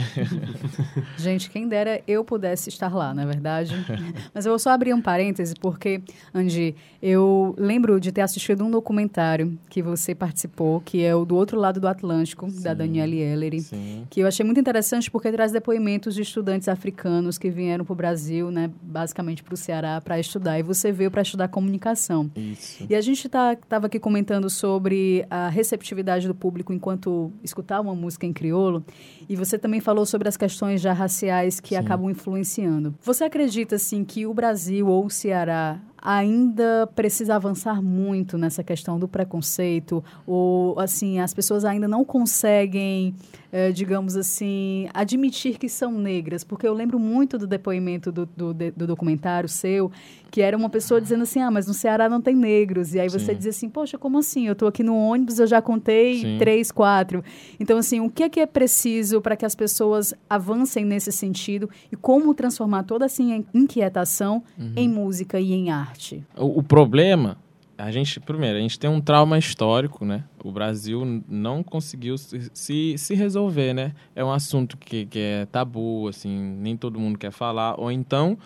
Gente, 1.16 1.50
quem 1.50 1.68
dera 1.68 2.02
eu 2.06 2.24
pudesse 2.24 2.68
estar 2.68 2.94
lá, 2.94 3.14
na 3.14 3.22
é 3.22 3.26
verdade. 3.26 3.74
Mas 4.34 4.46
eu 4.46 4.52
vou 4.52 4.58
só 4.58 4.70
abrir 4.70 4.94
um 4.94 5.00
parêntese, 5.00 5.54
porque, 5.60 6.00
Andy, 6.34 6.74
eu 7.02 7.54
lembro 7.58 7.98
de 7.98 8.12
ter 8.12 8.20
assistido 8.20 8.64
um 8.64 8.70
documentário 8.70 9.58
que 9.68 9.82
você 9.82 10.14
participou, 10.14 10.80
que 10.80 11.02
é 11.02 11.14
o 11.14 11.24
Do 11.24 11.36
Outro 11.36 11.58
Lado 11.58 11.80
do 11.80 11.88
Atlântico, 11.88 12.48
Sim. 12.50 12.62
da 12.62 12.74
Danielle 12.74 13.18
Ellery. 13.18 13.60
Sim. 13.60 14.06
Que 14.08 14.20
eu 14.20 14.26
achei 14.26 14.44
muito 14.44 14.60
interessante 14.60 15.10
porque 15.10 15.32
traz 15.32 15.50
depoimentos 15.50 16.14
de 16.14 16.22
estudantes 16.22 16.68
africanos 16.68 17.38
que 17.38 17.50
vieram 17.50 17.84
para 17.84 17.92
o 17.92 17.96
Brasil, 17.96 18.50
né, 18.50 18.70
basicamente 18.80 19.42
para 19.42 19.54
o 19.54 19.56
Ceará, 19.56 20.00
para 20.00 20.18
estudar. 20.18 20.58
E 20.58 20.62
você 20.62 20.92
veio 20.92 21.10
para 21.10 21.22
estudar 21.22 21.48
comunicação. 21.48 22.30
Isso. 22.36 22.86
E 22.88 22.94
a 22.94 23.00
gente 23.00 23.26
estava 23.26 23.56
tá, 23.56 23.76
aqui 23.78 23.98
comentando 23.98 24.48
sobre 24.48 25.26
a 25.30 25.48
receptividade 25.48 26.26
do 26.28 26.34
público 26.34 26.72
enquanto 26.72 27.32
escutava 27.42 27.82
uma 27.82 27.94
música 27.94 28.26
em 28.26 28.32
crioulo. 28.32 28.81
E 29.28 29.36
você 29.36 29.58
também 29.58 29.80
falou 29.80 30.04
sobre 30.04 30.28
as 30.28 30.36
questões 30.36 30.80
já 30.80 30.92
raciais 30.92 31.60
que 31.60 31.70
Sim. 31.70 31.76
acabam 31.76 32.10
influenciando. 32.10 32.94
Você 33.02 33.24
acredita, 33.24 33.76
assim, 33.76 34.04
que 34.04 34.26
o 34.26 34.34
Brasil 34.34 34.88
ou 34.88 35.06
o 35.06 35.10
Ceará 35.10 35.80
ainda 36.00 36.86
precisa 36.94 37.36
avançar 37.36 37.80
muito 37.80 38.36
nessa 38.36 38.64
questão 38.64 38.98
do 38.98 39.06
preconceito? 39.06 40.04
Ou, 40.26 40.78
assim, 40.78 41.20
as 41.20 41.32
pessoas 41.32 41.64
ainda 41.64 41.86
não 41.86 42.04
conseguem, 42.04 43.14
eh, 43.52 43.70
digamos 43.70 44.16
assim, 44.16 44.88
admitir 44.94 45.58
que 45.58 45.68
são 45.68 45.92
negras? 45.92 46.42
Porque 46.42 46.66
eu 46.66 46.72
lembro 46.72 46.98
muito 46.98 47.36
do 47.36 47.46
depoimento 47.46 48.10
do, 48.10 48.24
do, 48.26 48.54
do 48.54 48.86
documentário 48.86 49.48
seu, 49.48 49.92
que 50.30 50.40
era 50.40 50.56
uma 50.56 50.70
pessoa 50.70 50.98
dizendo 51.00 51.22
assim, 51.24 51.40
ah, 51.40 51.50
mas 51.50 51.66
no 51.66 51.74
Ceará 51.74 52.08
não 52.08 52.20
tem 52.22 52.34
negros. 52.34 52.94
E 52.94 53.00
aí 53.00 53.08
você 53.10 53.26
Sim. 53.32 53.36
dizia 53.36 53.50
assim, 53.50 53.68
poxa, 53.68 53.98
como 53.98 54.18
assim? 54.18 54.46
Eu 54.46 54.54
estou 54.54 54.66
aqui 54.66 54.82
no 54.82 54.96
ônibus, 54.96 55.38
eu 55.38 55.46
já 55.46 55.60
contei 55.60 56.20
Sim. 56.22 56.36
três, 56.38 56.72
quatro. 56.72 57.22
Então, 57.60 57.76
assim, 57.76 58.00
o 58.00 58.08
que 58.08 58.22
é 58.22 58.28
que 58.30 58.40
é 58.40 58.46
preciso 58.46 59.20
para 59.20 59.36
que 59.36 59.44
as 59.44 59.54
pessoas 59.54 60.14
avancem 60.30 60.84
nesse 60.84 61.12
sentido 61.12 61.68
e 61.92 61.96
como 61.96 62.32
transformar 62.32 62.84
toda 62.84 63.04
essa 63.04 63.22
in- 63.22 63.44
inquietação 63.52 64.42
Uhum. 64.58 64.72
em 64.76 64.88
música 64.88 65.38
e 65.38 65.52
em 65.52 65.70
arte? 65.70 66.24
O, 66.36 66.60
o 66.60 66.62
problema, 66.62 67.36
a 67.76 67.90
gente, 67.90 68.20
primeiro, 68.20 68.58
a 68.58 68.60
gente 68.60 68.78
tem 68.78 68.88
um 68.88 69.00
trauma 69.00 69.38
histórico, 69.38 70.04
né? 70.04 70.24
O 70.44 70.52
Brasil 70.52 71.22
não 71.28 71.62
conseguiu 71.62 72.16
se, 72.18 72.50
se, 72.52 72.94
se 72.96 73.14
resolver, 73.14 73.72
né? 73.72 73.92
É 74.14 74.24
um 74.24 74.30
assunto 74.30 74.76
que, 74.76 75.06
que 75.06 75.18
é 75.18 75.46
tabu, 75.46 76.08
assim, 76.08 76.38
nem 76.38 76.76
todo 76.76 77.00
mundo 77.00 77.18
quer 77.18 77.32
falar. 77.32 77.78
Ou 77.80 77.90
então, 77.90 78.38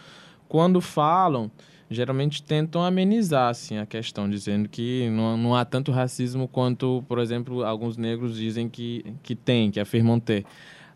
quando 0.48 0.80
falam, 0.80 1.50
geralmente 1.90 2.42
tentam 2.42 2.82
amenizar, 2.82 3.50
assim, 3.50 3.78
a 3.78 3.86
questão, 3.86 4.28
dizendo 4.28 4.68
que 4.68 5.08
não, 5.10 5.36
não 5.36 5.54
há 5.54 5.64
tanto 5.64 5.92
racismo 5.92 6.48
quanto, 6.48 7.04
por 7.08 7.18
exemplo, 7.18 7.64
alguns 7.64 7.96
negros 7.96 8.36
dizem 8.36 8.68
que, 8.68 9.04
que 9.22 9.34
tem, 9.34 9.70
que 9.70 9.80
afirmam 9.80 10.18
ter. 10.18 10.44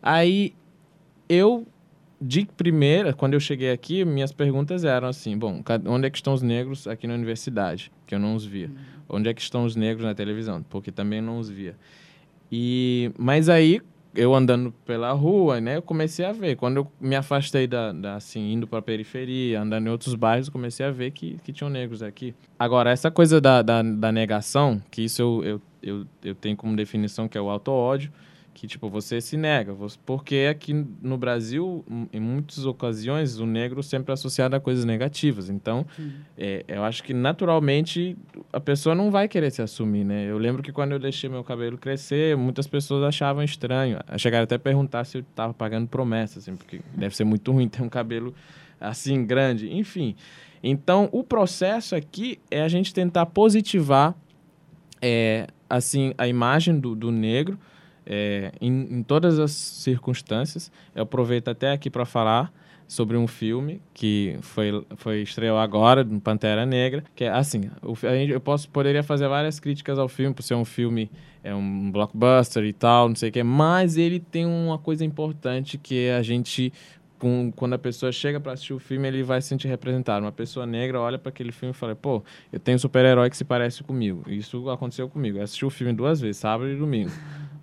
Aí, 0.02 0.54
eu 1.28 1.66
de 2.20 2.46
primeira, 2.56 3.12
quando 3.12 3.34
eu 3.34 3.40
cheguei 3.40 3.70
aqui, 3.70 4.04
minhas 4.04 4.32
perguntas 4.32 4.84
eram 4.84 5.08
assim: 5.08 5.38
bom, 5.38 5.62
onde 5.86 6.06
é 6.06 6.10
que 6.10 6.18
estão 6.18 6.34
os 6.34 6.42
negros 6.42 6.86
aqui 6.86 7.06
na 7.06 7.14
universidade? 7.14 7.90
Que 8.06 8.14
eu 8.14 8.18
não 8.18 8.34
os 8.34 8.44
via. 8.44 8.70
Onde 9.08 9.28
é 9.28 9.34
que 9.34 9.40
estão 9.40 9.64
os 9.64 9.74
negros 9.74 10.04
na 10.04 10.14
televisão? 10.14 10.62
Porque 10.68 10.92
também 10.92 11.20
não 11.20 11.38
os 11.38 11.48
via. 11.48 11.74
E, 12.52 13.10
mas 13.16 13.48
aí, 13.48 13.80
eu 14.14 14.34
andando 14.34 14.72
pela 14.84 15.12
rua, 15.12 15.60
né, 15.60 15.76
eu 15.76 15.82
comecei 15.82 16.24
a 16.24 16.32
ver. 16.32 16.56
Quando 16.56 16.78
eu 16.78 16.92
me 17.00 17.16
afastei 17.16 17.66
da, 17.66 17.92
da 17.92 18.16
assim, 18.16 18.52
indo 18.52 18.66
para 18.66 18.80
a 18.80 18.82
periferia, 18.82 19.60
andando 19.60 19.86
em 19.86 19.90
outros 19.90 20.14
bairros, 20.14 20.48
eu 20.48 20.52
comecei 20.52 20.84
a 20.84 20.90
ver 20.90 21.12
que, 21.12 21.38
que 21.44 21.52
tinham 21.52 21.70
negros 21.70 22.02
aqui. 22.02 22.34
Agora, 22.58 22.90
essa 22.90 23.10
coisa 23.10 23.40
da, 23.40 23.62
da, 23.62 23.82
da 23.82 24.12
negação, 24.12 24.82
que 24.90 25.02
isso 25.02 25.22
eu, 25.22 25.44
eu, 25.44 25.62
eu, 25.82 26.06
eu 26.22 26.34
tenho 26.34 26.56
como 26.56 26.76
definição 26.76 27.28
que 27.28 27.38
é 27.38 27.40
o 27.40 27.48
auto-ódio, 27.48 28.12
que 28.60 28.66
tipo 28.66 28.90
você 28.90 29.22
se 29.22 29.38
nega, 29.38 29.74
porque 30.04 30.46
aqui 30.50 30.74
no 31.00 31.16
Brasil, 31.16 31.82
em 32.12 32.20
muitas 32.20 32.66
ocasiões, 32.66 33.38
o 33.38 33.46
negro 33.46 33.82
sempre 33.82 34.12
é 34.12 34.12
associado 34.12 34.54
a 34.54 34.60
coisas 34.60 34.84
negativas. 34.84 35.48
Então, 35.48 35.86
é, 36.36 36.62
eu 36.68 36.84
acho 36.84 37.02
que 37.02 37.14
naturalmente 37.14 38.18
a 38.52 38.60
pessoa 38.60 38.94
não 38.94 39.10
vai 39.10 39.28
querer 39.28 39.50
se 39.50 39.62
assumir, 39.62 40.04
né? 40.04 40.30
Eu 40.30 40.36
lembro 40.36 40.62
que 40.62 40.72
quando 40.72 40.92
eu 40.92 40.98
deixei 40.98 41.30
meu 41.30 41.42
cabelo 41.42 41.78
crescer, 41.78 42.36
muitas 42.36 42.66
pessoas 42.66 43.02
achavam 43.02 43.42
estranho, 43.42 43.98
chegaram 44.18 44.44
até 44.44 44.56
a 44.56 44.58
perguntar 44.58 45.04
se 45.04 45.16
eu 45.16 45.22
estava 45.22 45.54
pagando 45.54 45.88
promessa, 45.88 46.38
assim, 46.38 46.54
porque 46.54 46.82
deve 46.94 47.16
ser 47.16 47.24
muito 47.24 47.50
ruim 47.52 47.66
ter 47.66 47.82
um 47.82 47.88
cabelo 47.88 48.34
assim 48.78 49.24
grande, 49.24 49.74
enfim. 49.74 50.14
Então, 50.62 51.08
o 51.12 51.24
processo 51.24 51.96
aqui 51.96 52.38
é 52.50 52.60
a 52.60 52.68
gente 52.68 52.92
tentar 52.92 53.24
positivar 53.24 54.14
é, 55.00 55.46
assim 55.66 56.12
a 56.18 56.28
imagem 56.28 56.78
do, 56.78 56.94
do 56.94 57.10
negro 57.10 57.58
é, 58.12 58.50
em, 58.60 58.98
em 58.98 59.02
todas 59.04 59.38
as 59.38 59.52
circunstâncias. 59.52 60.72
Eu 60.92 61.04
aproveito 61.04 61.46
até 61.46 61.70
aqui 61.70 61.88
para 61.88 62.04
falar 62.04 62.52
sobre 62.88 63.16
um 63.16 63.28
filme 63.28 63.80
que 63.94 64.36
foi, 64.42 64.84
foi 64.96 65.22
estreou 65.22 65.56
agora, 65.56 66.02
no 66.02 66.20
Pantera 66.20 66.66
Negra, 66.66 67.04
que 67.14 67.22
é 67.22 67.28
assim, 67.28 67.70
o, 67.80 67.94
eu 68.04 68.40
posso, 68.40 68.68
poderia 68.68 69.04
fazer 69.04 69.28
várias 69.28 69.60
críticas 69.60 69.96
ao 69.96 70.08
filme, 70.08 70.34
por 70.34 70.42
ser 70.42 70.54
um 70.54 70.64
filme, 70.64 71.08
é 71.44 71.54
um 71.54 71.88
blockbuster 71.92 72.64
e 72.64 72.72
tal, 72.72 73.08
não 73.08 73.14
sei 73.14 73.28
o 73.28 73.32
que, 73.32 73.44
mas 73.44 73.96
ele 73.96 74.18
tem 74.18 74.44
uma 74.44 74.76
coisa 74.76 75.04
importante 75.04 75.78
que 75.78 76.06
é 76.06 76.16
a 76.16 76.22
gente 76.22 76.72
quando 77.54 77.74
a 77.74 77.78
pessoa 77.78 78.10
chega 78.10 78.40
para 78.40 78.52
assistir 78.52 78.72
o 78.72 78.78
filme, 78.78 79.06
ele 79.06 79.22
vai 79.22 79.42
se 79.42 79.48
sentir 79.48 79.68
representado. 79.68 80.24
Uma 80.24 80.32
pessoa 80.32 80.64
negra 80.64 80.98
olha 80.98 81.18
para 81.18 81.28
aquele 81.28 81.52
filme 81.52 81.74
e 81.74 81.76
fala: 81.76 81.94
pô, 81.94 82.24
eu 82.50 82.58
tenho 82.58 82.76
um 82.76 82.78
super-herói 82.78 83.28
que 83.28 83.36
se 83.36 83.44
parece 83.44 83.84
comigo. 83.84 84.24
Isso 84.26 84.70
aconteceu 84.70 85.06
comigo. 85.06 85.36
Eu 85.36 85.42
assisti 85.42 85.66
o 85.66 85.68
filme 85.68 85.92
duas 85.92 86.18
vezes, 86.18 86.38
sábado 86.38 86.70
e 86.70 86.76
domingo. 86.76 87.10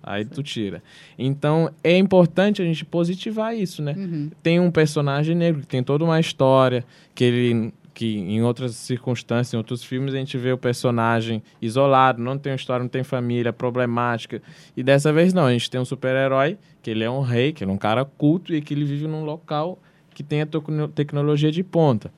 Aí 0.08 0.24
tu 0.24 0.42
tira. 0.42 0.82
Então 1.18 1.70
é 1.84 1.96
importante 1.98 2.62
a 2.62 2.64
gente 2.64 2.82
positivar 2.82 3.54
isso, 3.54 3.82
né? 3.82 3.94
Uhum. 3.94 4.30
Tem 4.42 4.58
um 4.58 4.70
personagem 4.70 5.36
negro 5.36 5.60
que 5.60 5.66
tem 5.66 5.82
toda 5.82 6.02
uma 6.02 6.18
história, 6.18 6.82
que 7.14 7.24
ele 7.24 7.74
que 7.92 8.16
em 8.16 8.42
outras 8.42 8.76
circunstâncias, 8.76 9.52
em 9.52 9.56
outros 9.56 9.82
filmes, 9.82 10.14
a 10.14 10.18
gente 10.18 10.38
vê 10.38 10.52
o 10.52 10.56
personagem 10.56 11.42
isolado, 11.60 12.22
não 12.22 12.38
tem 12.38 12.54
história, 12.54 12.80
não 12.84 12.88
tem 12.88 13.02
família, 13.02 13.52
problemática. 13.52 14.40
E 14.76 14.84
dessa 14.84 15.12
vez 15.12 15.34
não, 15.34 15.46
a 15.46 15.52
gente 15.52 15.68
tem 15.68 15.80
um 15.80 15.84
super-herói, 15.84 16.56
que 16.80 16.90
ele 16.90 17.02
é 17.02 17.10
um 17.10 17.20
rei, 17.20 17.52
que 17.52 17.64
ele 17.64 17.72
é 17.72 17.74
um 17.74 17.78
cara 17.78 18.04
culto 18.04 18.54
e 18.54 18.62
que 18.62 18.72
ele 18.72 18.84
vive 18.84 19.08
num 19.08 19.24
local 19.24 19.78
que 20.14 20.22
tem 20.22 20.42
a 20.42 20.46
tecno- 20.46 20.86
tecnologia 20.88 21.50
de 21.50 21.64
ponta. 21.64 22.10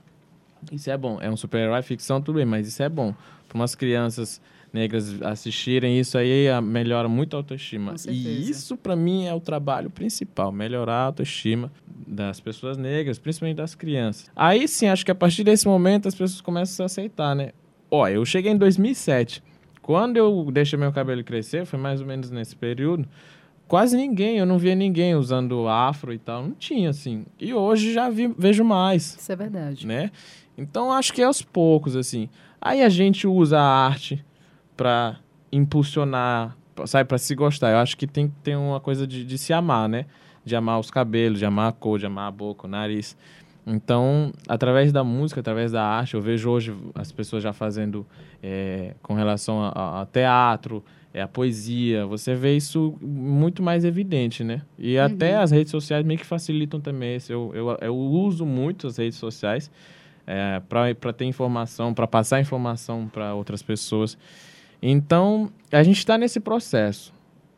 Isso 0.71 0.91
é 0.91 0.97
bom. 0.99 1.19
É 1.19 1.31
um 1.31 1.37
super-herói, 1.37 1.81
ficção, 1.83 2.21
tudo 2.21 2.37
bem, 2.37 2.45
mas 2.45 2.69
isso 2.69 2.83
é 2.83 2.89
bom. 2.89 3.15
Para 3.49 3.57
umas 3.57 3.75
crianças 3.75 4.39
negras 4.73 5.21
assistirem 5.23 5.99
isso 5.99 6.17
aí, 6.17 6.49
a- 6.49 6.61
melhora 6.61 7.09
muito 7.09 7.35
a 7.35 7.39
autoestima. 7.41 7.95
E 8.09 8.51
isso, 8.51 8.77
para 8.77 8.95
mim, 8.97 9.27
é 9.27 9.35
o 9.35 9.41
trabalho 9.41 9.91
principal: 9.91 10.51
melhorar 10.53 10.95
a 10.95 11.05
autoestima 11.07 11.71
das 12.07 12.41
pessoas 12.41 12.77
negras, 12.77 13.19
principalmente 13.19 13.57
das 13.57 13.75
crianças. 13.75 14.31
Aí 14.35 14.67
sim, 14.69 14.87
acho 14.87 15.05
que 15.05 15.11
a 15.11 15.15
partir 15.15 15.45
desse 15.45 15.67
momento 15.67 16.09
as 16.09 16.15
pessoas 16.15 16.41
começam 16.41 16.85
a 16.85 16.89
se 16.89 17.01
aceitar, 17.01 17.35
né? 17.35 17.51
Ó, 17.91 18.07
eu 18.09 18.25
cheguei 18.25 18.53
em 18.53 18.57
2007. 18.57 19.43
Quando 19.83 20.17
eu 20.17 20.49
deixei 20.53 20.79
meu 20.79 20.93
cabelo 20.93 21.23
crescer, 21.25 21.65
foi 21.67 21.79
mais 21.79 22.01
ou 22.01 22.07
menos 22.07 22.31
nesse 22.31 22.55
período, 22.55 23.09
quase 23.67 23.97
ninguém, 23.97 24.39
eu 24.39 24.47
não 24.47 24.59
via 24.59 24.75
ninguém 24.75 25.15
usando 25.17 25.67
afro 25.67 26.13
e 26.13 26.19
tal, 26.19 26.45
não 26.45 26.53
tinha 26.53 26.91
assim. 26.91 27.25
E 27.41 27.53
hoje 27.53 27.93
já 27.93 28.09
vi, 28.09 28.29
vejo 28.39 28.63
mais. 28.65 29.17
Isso 29.21 29.33
é 29.33 29.37
verdade. 29.37 29.87
Né? 29.87 30.11
Então 30.57 30.93
acho 30.93 31.13
que 31.13 31.23
é 31.23 31.25
aos 31.25 31.43
poucos 31.43 31.97
assim. 31.97 32.29
Aí 32.61 32.83
a 32.83 32.89
gente 32.89 33.27
usa 33.27 33.59
a 33.59 33.87
arte 33.87 34.25
para 34.81 35.17
impulsionar, 35.53 36.57
sabe, 36.87 37.07
para 37.07 37.19
se 37.19 37.35
gostar. 37.35 37.71
Eu 37.71 37.77
acho 37.77 37.99
que 37.99 38.07
tem 38.07 38.29
que 38.29 38.35
ter 38.43 38.57
uma 38.57 38.81
coisa 38.81 39.07
de, 39.07 39.27
de 39.27 39.37
se 39.37 39.53
amar, 39.53 39.91
né? 39.91 40.07
De 40.43 40.57
amar 40.57 40.81
os 40.81 40.91
cabelos, 40.91 41.39
de 41.39 41.45
amar 41.45 41.69
a 41.69 41.73
cor, 41.73 41.99
de 41.99 42.07
amar 42.07 42.29
a 42.29 42.31
boca, 42.31 42.67
o 42.67 42.71
nariz. 42.71 43.15
Então, 43.67 44.33
através 44.49 44.91
da 44.91 45.05
música, 45.05 45.41
através 45.41 45.71
da 45.71 45.85
arte, 45.85 46.15
eu 46.15 46.23
vejo 46.23 46.49
hoje 46.49 46.75
as 46.95 47.13
pessoas 47.13 47.43
já 47.43 47.53
fazendo 47.53 48.07
é, 48.43 48.95
com 49.03 49.13
relação 49.13 49.63
a, 49.63 50.01
a 50.01 50.07
teatro, 50.07 50.83
é, 51.13 51.21
a 51.21 51.29
poesia, 51.29 52.07
você 52.07 52.35
vê 52.35 52.57
isso 52.57 52.97
muito 53.03 53.63
mais 53.63 53.85
evidente, 53.85 54.43
né? 54.43 54.63
E 54.79 54.97
uhum. 54.97 55.05
até 55.05 55.37
as 55.37 55.51
redes 55.51 55.73
sociais 55.73 56.07
meio 56.07 56.19
que 56.19 56.25
facilitam 56.25 56.81
também 56.81 57.17
isso. 57.17 57.31
Eu, 57.31 57.53
eu, 57.55 57.79
eu 57.83 57.95
uso 57.95 58.47
muito 58.47 58.87
as 58.87 58.97
redes 58.97 59.19
sociais 59.19 59.71
é, 60.27 60.63
para 60.67 61.13
ter 61.13 61.27
informação, 61.27 61.93
para 61.93 62.07
passar 62.07 62.41
informação 62.41 63.07
para 63.13 63.35
outras 63.35 63.63
pessoas. 63.63 64.17
Então, 64.83 65.51
a 65.71 65.83
gente 65.83 65.99
está 65.99 66.17
nesse 66.17 66.41
processo. 66.41 67.13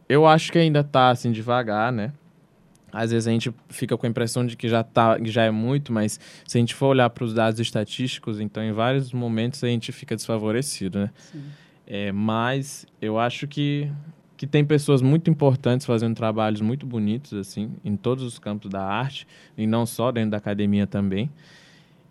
Eu 0.09 0.27
acho 0.27 0.53
que 0.53 0.59
ainda 0.59 0.81
está 0.81 1.11
assim 1.11 1.33
devagar, 1.33 1.93
né? 1.93 2.13
Às 2.93 3.11
vezes 3.11 3.27
a 3.27 3.31
gente 3.31 3.53
fica 3.71 3.97
com 3.97 4.05
a 4.05 4.09
impressão 4.09 4.45
de 4.47 4.55
que 4.55 4.69
já 4.69 4.83
tá, 4.83 5.19
já 5.25 5.45
é 5.45 5.51
muito, 5.51 5.93
mas 5.93 6.21
se 6.47 6.59
a 6.59 6.61
gente 6.61 6.75
for 6.75 6.89
olhar 6.89 7.09
para 7.09 7.25
os 7.25 7.33
dados 7.33 7.59
estatísticos, 7.59 8.39
então 8.39 8.63
em 8.63 8.73
vários 8.73 9.15
momentos 9.15 9.65
a 9.65 9.69
gente 9.69 9.91
fica 9.93 10.15
desfavorecido, 10.15 10.99
né? 10.99 11.11
Sim. 11.17 11.43
É, 11.87 12.13
mas 12.13 12.87
eu 13.01 13.19
acho 13.19 13.49
que 13.49 13.91
que 14.37 14.47
tem 14.47 14.65
pessoas 14.65 15.01
muito 15.01 15.31
importantes 15.31 15.87
fazendo 15.87 16.17
trabalhos 16.17 16.61
muito 16.61 16.85
bonitos 16.85 17.33
assim 17.33 17.71
em 17.85 17.95
todos 17.95 18.25
os 18.25 18.41
campos 18.41 18.69
da 18.69 18.83
arte 18.83 19.25
e 19.57 19.69
não 19.69 19.87
só 19.87 20.11
dentro 20.11 20.33
da 20.33 20.37
academia 20.37 20.85
também. 20.85 21.31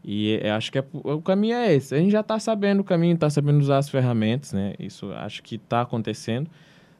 E 0.03 0.39
eu 0.41 0.53
acho 0.53 0.71
que 0.71 0.79
é, 0.79 0.83
o 0.93 1.21
caminho 1.21 1.55
é 1.55 1.73
esse. 1.73 1.93
A 1.93 1.97
gente 1.97 2.11
já 2.11 2.21
está 2.21 2.39
sabendo 2.39 2.79
o 2.79 2.83
caminho, 2.83 3.13
está 3.13 3.29
sabendo 3.29 3.59
usar 3.59 3.77
as 3.77 3.89
ferramentas, 3.89 4.53
né? 4.53 4.73
Isso 4.79 5.11
acho 5.13 5.43
que 5.43 5.55
está 5.55 5.81
acontecendo. 5.81 6.49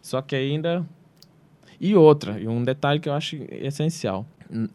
Só 0.02 0.22
que 0.22 0.36
ainda 0.36 0.86
e 1.84 1.96
outra, 1.96 2.40
e 2.40 2.48
um 2.48 2.64
detalhe 2.64 3.00
que 3.00 3.10
eu 3.10 3.14
acho 3.14 3.38
essencial. 3.50 4.24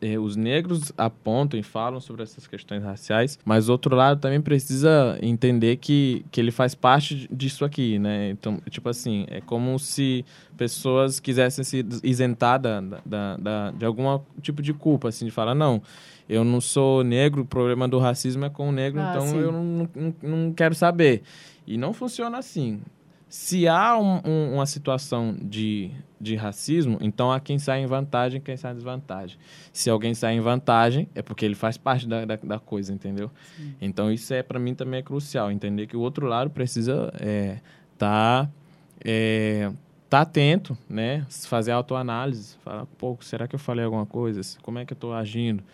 É, 0.01 0.19
os 0.19 0.35
negros 0.35 0.91
apontam 0.99 1.61
e 1.61 1.63
falam 1.63 2.01
sobre 2.01 2.23
essas 2.23 2.47
questões 2.49 2.83
raciais, 2.83 3.39
mas 3.45 3.69
outro 3.69 3.95
lado 3.95 4.19
também 4.19 4.41
precisa 4.41 5.17
entender 5.23 5.77
que, 5.77 6.25
que 6.33 6.41
ele 6.41 6.51
faz 6.51 6.75
parte 6.75 7.29
disso 7.31 7.65
aqui, 7.65 7.97
né? 7.99 8.31
Então, 8.31 8.59
tipo 8.71 8.89
assim, 8.89 9.25
é 9.29 9.41
como 9.41 9.79
se 9.79 10.25
pessoas 10.57 11.21
quisessem 11.21 11.63
se 11.63 11.87
isentar 12.03 12.59
da, 12.59 12.81
da, 12.81 13.37
da, 13.37 13.71
de 13.71 13.85
algum 13.85 14.19
tipo 14.41 14.61
de 14.61 14.73
culpa, 14.73 15.11
assim, 15.11 15.27
de 15.27 15.31
falar, 15.31 15.55
não, 15.55 15.81
eu 16.29 16.45
não 16.45 16.61
sou 16.61 17.05
negro, 17.05 17.43
o 17.43 17.47
problema 17.47 17.87
do 17.87 17.99
racismo 17.99 18.45
é 18.45 18.51
com 18.51 18.69
o 18.69 18.73
negro, 18.73 19.01
ah, 19.01 19.11
então 19.11 19.27
sim. 19.27 19.39
eu 19.39 19.53
não, 19.53 19.89
não, 19.95 20.15
não 20.23 20.53
quero 20.53 20.75
saber. 20.75 21.23
E 21.67 21.77
não 21.77 21.93
funciona 21.93 22.39
assim 22.39 22.81
se 23.29 23.67
há 23.67 23.99
um, 23.99 24.21
um, 24.25 24.55
uma 24.55 24.67
situação 24.67 25.37
de, 25.41 25.91
de 26.21 26.37
racismo, 26.37 26.97
então 27.01 27.33
há 27.33 27.41
quem 27.41 27.59
sai 27.59 27.81
em 27.81 27.87
vantagem 27.87 28.41
quem 28.41 28.57
sai 28.57 28.73
em 28.73 28.77
desvantagem. 28.77 29.37
Se 29.73 29.91
alguém 29.91 30.15
sai 30.15 30.35
em 30.35 30.41
vantagem, 30.41 31.09
é 31.15 31.23
porque 31.23 31.45
ele 31.45 31.55
faz 31.55 31.77
parte 31.77 32.07
da, 32.07 32.25
da, 32.25 32.37
da 32.37 32.59
coisa, 32.59 32.93
entendeu? 32.93 33.31
Sim. 33.57 33.75
Então 33.81 34.13
isso 34.13 34.33
é 34.33 34.43
para 34.43 34.59
mim 34.59 34.75
também 34.75 35.01
é 35.01 35.03
crucial, 35.03 35.51
entender 35.51 35.87
que 35.87 35.97
o 35.97 36.01
outro 36.01 36.27
lado 36.27 36.51
precisa 36.51 37.13
estar 37.13 37.27
é, 37.27 37.61
tá, 37.99 38.49
é, 39.05 39.73
tá 40.09 40.21
atento, 40.21 40.79
né? 40.89 41.27
Fazer 41.29 41.73
autoanálise, 41.73 42.57
falar, 42.65 42.87
pô, 42.97 43.19
será 43.21 43.49
que 43.49 43.57
eu 43.57 43.61
falei 43.61 43.85
alguma 43.85 44.07
coisa? 44.07 44.41
Como 44.63 44.79
é 44.79 44.85
que 44.85 44.93
eu 44.93 44.97
estou 44.97 45.13
agindo? 45.13 45.65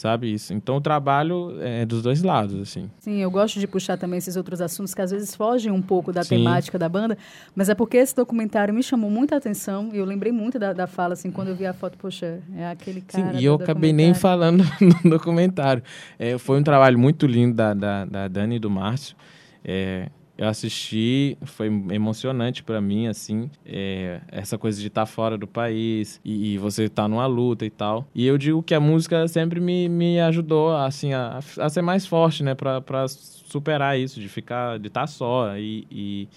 Sabe 0.00 0.32
isso. 0.32 0.54
Então 0.54 0.76
o 0.76 0.80
trabalho 0.80 1.56
é 1.60 1.84
dos 1.84 2.02
dois 2.02 2.22
lados, 2.22 2.58
assim. 2.60 2.90
Sim, 2.98 3.18
eu 3.18 3.30
gosto 3.30 3.60
de 3.60 3.66
puxar 3.66 3.96
também 3.96 4.18
esses 4.18 4.36
outros 4.36 4.60
assuntos 4.60 4.94
que 4.94 5.02
às 5.02 5.10
vezes 5.10 5.34
fogem 5.34 5.70
um 5.70 5.82
pouco 5.82 6.12
da 6.12 6.22
Sim. 6.22 6.36
temática 6.36 6.78
da 6.78 6.88
banda, 6.88 7.16
mas 7.54 7.68
é 7.68 7.74
porque 7.74 7.98
esse 7.98 8.16
documentário 8.16 8.72
me 8.72 8.82
chamou 8.82 9.10
muita 9.10 9.36
atenção 9.36 9.90
e 9.92 9.98
eu 9.98 10.04
lembrei 10.04 10.32
muito 10.32 10.58
da, 10.58 10.72
da 10.72 10.86
fala, 10.86 11.12
assim, 11.12 11.30
quando 11.30 11.48
eu 11.48 11.54
vi 11.54 11.66
a 11.66 11.74
foto, 11.74 11.98
poxa, 11.98 12.40
é 12.56 12.66
aquele 12.66 13.02
cara. 13.02 13.32
Sim, 13.32 13.38
e 13.38 13.44
eu 13.44 13.54
acabei 13.54 13.92
nem 13.92 14.14
falando 14.14 14.64
no 15.04 15.10
documentário. 15.10 15.82
É, 16.18 16.38
foi 16.38 16.58
um 16.58 16.62
trabalho 16.62 16.98
muito 16.98 17.26
lindo 17.26 17.54
da, 17.54 17.74
da, 17.74 18.04
da 18.04 18.28
Dani 18.28 18.56
e 18.56 18.58
do 18.58 18.70
Márcio. 18.70 19.14
É, 19.62 20.08
eu 20.40 20.48
assisti, 20.48 21.36
foi 21.42 21.66
emocionante 21.66 22.62
para 22.62 22.80
mim, 22.80 23.06
assim, 23.06 23.50
é, 23.62 24.22
essa 24.28 24.56
coisa 24.56 24.80
de 24.80 24.86
estar 24.86 25.02
tá 25.02 25.06
fora 25.06 25.36
do 25.36 25.46
país 25.46 26.18
e, 26.24 26.54
e 26.54 26.58
você 26.58 26.84
estar 26.84 27.02
tá 27.02 27.08
numa 27.08 27.26
luta 27.26 27.66
e 27.66 27.68
tal. 27.68 28.08
E 28.14 28.26
eu 28.26 28.38
digo 28.38 28.62
que 28.62 28.74
a 28.74 28.80
música 28.80 29.28
sempre 29.28 29.60
me, 29.60 29.86
me 29.86 30.18
ajudou, 30.18 30.74
assim, 30.74 31.12
a, 31.12 31.40
a 31.58 31.68
ser 31.68 31.82
mais 31.82 32.06
forte, 32.06 32.42
né, 32.42 32.54
para 32.54 33.06
superar 33.06 34.00
isso, 34.00 34.18
de 34.18 34.30
ficar, 34.30 34.78
de 34.78 34.86
estar 34.86 35.02
tá 35.02 35.06
só. 35.06 35.58
E, 35.58 35.86
e, 35.90 36.28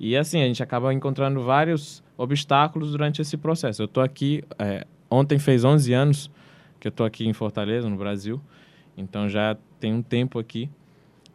e, 0.00 0.16
assim, 0.16 0.40
a 0.40 0.46
gente 0.46 0.62
acaba 0.62 0.94
encontrando 0.94 1.42
vários 1.42 2.02
obstáculos 2.16 2.92
durante 2.92 3.20
esse 3.20 3.36
processo. 3.36 3.82
Eu 3.82 3.88
tô 3.88 4.00
aqui, 4.00 4.42
é, 4.58 4.86
ontem 5.10 5.38
fez 5.38 5.64
11 5.64 5.92
anos 5.92 6.30
que 6.80 6.88
eu 6.88 6.92
tô 6.92 7.04
aqui 7.04 7.28
em 7.28 7.34
Fortaleza, 7.34 7.90
no 7.90 7.96
Brasil, 7.98 8.40
então 8.96 9.28
já 9.28 9.54
tem 9.78 9.92
um 9.92 10.00
tempo 10.00 10.38
aqui. 10.38 10.70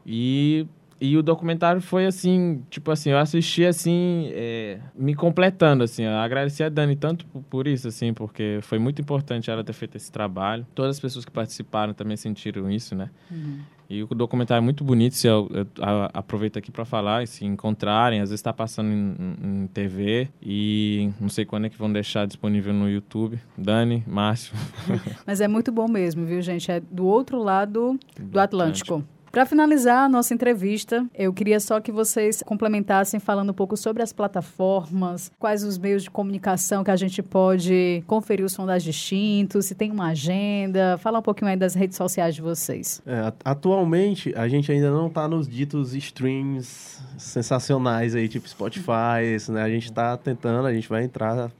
E 0.03 0.65
e 0.99 1.17
o 1.17 1.23
documentário 1.23 1.81
foi 1.81 2.05
assim, 2.05 2.63
tipo 2.69 2.89
assim, 2.89 3.09
eu 3.09 3.17
assisti 3.17 3.65
assim, 3.65 4.29
é, 4.31 4.79
me 4.95 5.13
completando, 5.13 5.83
assim. 5.83 6.03
Eu 6.03 6.17
agradeci 6.17 6.63
a 6.63 6.69
Dani 6.69 6.95
tanto 6.95 7.25
por, 7.49 7.67
isso, 7.67 7.87
assim, 7.87 8.13
porque 8.13 8.59
foi 8.61 8.79
muito 8.79 9.01
importante 9.01 9.51
ela 9.51 9.63
ter 9.63 9.73
feito 9.73 9.97
esse 9.97 10.09
trabalho. 10.09 10.65
Todas 10.73 10.95
as 10.95 10.99
pessoas 10.99 11.25
que 11.25 11.31
participaram 11.31 11.93
também 11.93 12.15
sentiram 12.15 12.71
isso, 12.71 12.95
né? 12.95 13.09
Uhum. 13.29 13.59
E 13.89 14.01
o 14.01 14.07
documentário 14.07 14.61
é 14.61 14.63
muito 14.63 14.83
bonito, 14.83 15.13
se 15.15 15.27
eu, 15.27 15.47
eu, 15.51 15.59
eu 15.77 16.09
aproveito 16.13 16.57
aqui 16.57 16.71
para 16.71 16.85
falar, 16.85 17.27
se 17.27 17.45
encontrarem, 17.45 18.19
às 18.19 18.29
vezes 18.29 18.39
está 18.39 18.51
passando 18.51 18.89
em, 18.89 19.15
em, 19.43 19.67
TV 19.67 20.27
e 20.41 21.11
não 21.19 21.29
sei 21.29 21.45
quando 21.45 21.65
é 21.65 21.69
que 21.69 21.77
vão 21.77 21.91
deixar 21.91 22.25
disponível 22.25 22.73
no 22.73 22.89
YouTube. 22.89 23.39
Dani, 23.55 24.03
Márcio. 24.07 24.55
Mas 25.27 25.39
é 25.39 25.47
muito 25.47 25.71
bom 25.71 25.87
mesmo, 25.87 26.25
viu, 26.25 26.41
gente? 26.41 26.71
É 26.71 26.79
do 26.79 27.05
outro 27.05 27.37
lado 27.37 27.73
do, 28.17 28.23
do 28.23 28.39
Atlântico. 28.39 28.95
Atlântico. 28.95 29.14
Para 29.35 29.45
finalizar 29.45 30.05
a 30.05 30.07
nossa 30.07 30.33
entrevista, 30.33 31.05
eu 31.13 31.33
queria 31.33 31.59
só 31.59 31.81
que 31.81 31.91
vocês 31.91 32.41
complementassem 32.41 33.19
falando 33.19 33.49
um 33.49 33.53
pouco 33.53 33.75
sobre 33.75 34.01
as 34.01 34.13
plataformas, 34.13 35.29
quais 35.37 35.61
os 35.61 35.77
meios 35.77 36.03
de 36.03 36.09
comunicação 36.09 36.85
que 36.85 36.89
a 36.89 36.95
gente 36.95 37.21
pode 37.21 38.01
conferir 38.07 38.45
os 38.45 38.53
sondagens 38.53 38.95
distintos, 38.95 39.65
se 39.65 39.75
tem 39.75 39.91
uma 39.91 40.11
agenda, 40.11 40.97
fala 40.99 41.19
um 41.19 41.21
pouquinho 41.21 41.51
aí 41.51 41.57
das 41.57 41.75
redes 41.75 41.97
sociais 41.97 42.33
de 42.33 42.41
vocês. 42.41 43.01
É, 43.05 43.33
atualmente, 43.43 44.33
a 44.37 44.47
gente 44.47 44.71
ainda 44.71 44.89
não 44.89 45.07
está 45.07 45.27
nos 45.27 45.49
ditos 45.49 45.93
streams 45.93 47.01
sensacionais 47.17 48.15
aí, 48.15 48.29
tipo 48.29 48.47
Spotify, 48.47 49.35
né? 49.49 49.63
A 49.63 49.69
gente 49.69 49.89
está 49.89 50.15
tentando, 50.15 50.65
a 50.65 50.73
gente 50.73 50.87
vai 50.87 51.03
entrar 51.03 51.51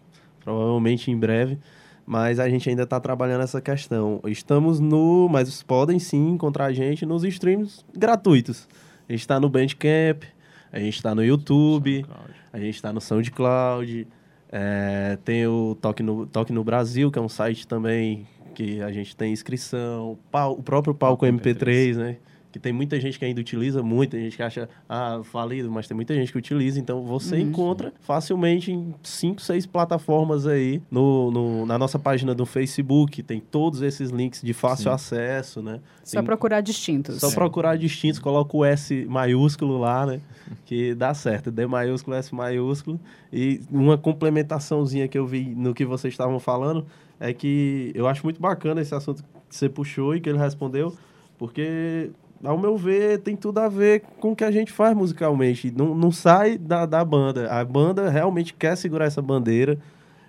provavelmente 0.46 1.12
em 1.12 1.18
breve 1.18 1.60
mas 2.06 2.40
a 2.40 2.48
gente 2.48 2.70
ainda 2.70 2.84
está 2.84 3.00
trabalhando 3.00 3.42
essa 3.44 3.60
questão. 3.60 4.22
Estamos 4.26 4.80
no, 4.80 5.28
mas 5.30 5.64
podem 5.64 5.98
sim 5.98 6.30
encontrar 6.30 6.66
a 6.66 6.74
gente 6.74 7.06
nos 7.06 7.24
streams 7.24 7.84
gratuitos. 7.96 8.68
A 9.10 9.12
gente 9.12 9.22
está 9.22 9.40
no 9.40 9.50
Bandcamp, 9.50 10.24
a 10.72 10.80
gente 10.80 10.96
está 10.96 11.16
no 11.16 11.24
YouTube, 11.24 12.06
SoundCloud. 12.06 12.34
a 12.54 12.60
gente 12.60 12.76
está 12.76 12.94
no 12.94 13.02
SoundCloud, 13.02 14.08
é, 14.52 15.18
tem 15.24 15.48
o 15.48 15.76
Toque 15.82 16.04
no, 16.04 16.26
Toque 16.26 16.54
no 16.54 16.64
Brasil, 16.64 17.12
que 17.12 17.18
é 17.18 17.22
um 17.22 17.30
site 17.30 17.68
também 17.68 18.28
que 18.54 18.82
a 18.82 18.92
gente 18.92 19.16
tem 19.16 19.34
inscrição, 19.34 20.18
o 20.32 20.64
próprio 20.64 20.94
palco 20.94 21.26
MP3, 21.26 21.56
MP3 21.56 21.96
né? 21.98 22.18
Que 22.56 22.60
tem 22.60 22.72
muita 22.72 22.98
gente 23.02 23.20
que 23.20 23.26
ainda 23.26 23.42
utiliza, 23.42 23.84
muita 23.84 24.18
gente 24.18 24.38
que 24.38 24.42
acha, 24.42 24.70
ah, 24.88 25.20
falido, 25.26 25.70
mas 25.70 25.90
tem 25.90 25.94
muita 25.94 26.14
gente 26.14 26.32
que 26.32 26.38
utiliza, 26.38 26.80
então 26.80 27.04
você 27.04 27.36
uhum. 27.36 27.42
encontra 27.42 27.94
facilmente 28.00 28.72
em 28.72 28.96
cinco, 29.04 29.42
seis 29.42 29.66
plataformas 29.66 30.48
aí 30.48 30.82
no, 30.90 31.32
no, 31.32 31.66
na 31.66 31.78
nossa 31.78 32.00
página 32.00 32.34
do 32.34 32.46
Facebook, 32.46 33.22
tem 33.24 33.42
todos 33.42 33.82
esses 33.82 34.10
links 34.10 34.42
de 34.42 34.54
fácil 34.54 34.86
Sim. 34.86 34.90
acesso, 34.96 35.62
né? 35.62 35.82
Só 36.02 36.24
procurar 36.24 36.62
distintos. 36.62 37.20
Só 37.20 37.28
é. 37.28 37.34
procurar 37.34 37.78
distintos, 37.78 38.20
coloca 38.20 38.56
o 38.56 38.64
S 38.64 39.06
maiúsculo 39.06 39.78
lá, 39.78 40.06
né? 40.06 40.22
Que 40.64 40.96
dá 40.96 41.14
certo, 41.14 41.52
D 41.52 41.68
maiúsculo, 41.68 42.16
S 42.16 42.34
maiúsculo. 42.34 42.98
E 43.34 43.60
uma 43.70 43.98
complementaçãozinha 43.98 45.10
que 45.10 45.18
eu 45.18 45.28
vi 45.28 45.44
no 45.44 45.74
que 45.74 45.84
vocês 45.84 46.14
estavam 46.14 46.40
falando 46.40 46.86
é 47.20 47.34
que 47.34 47.92
eu 47.94 48.08
acho 48.08 48.24
muito 48.24 48.40
bacana 48.40 48.80
esse 48.80 48.96
assunto 48.96 49.26
que 49.50 49.56
você 49.58 49.68
puxou 49.68 50.16
e 50.16 50.22
que 50.22 50.30
ele 50.30 50.38
respondeu, 50.38 50.96
porque 51.38 52.12
ao 52.44 52.58
meu 52.58 52.78
ver, 52.78 53.20
tem 53.20 53.36
tudo 53.36 53.60
a 53.60 53.68
ver 53.68 54.02
com 54.20 54.32
o 54.32 54.36
que 54.36 54.44
a 54.44 54.52
gente 54.52 54.72
faz 54.72 54.96
musicalmente. 54.96 55.72
Não, 55.72 55.96
não 55.96 56.12
sai 56.12 56.58
da, 56.58 56.86
da 56.86 57.04
banda. 57.04 57.50
A 57.52 57.64
banda 57.66 58.10
realmente 58.10 58.54
quer 58.54 58.76
segurar 58.76 59.06
essa 59.06 59.22
bandeira 59.22 59.78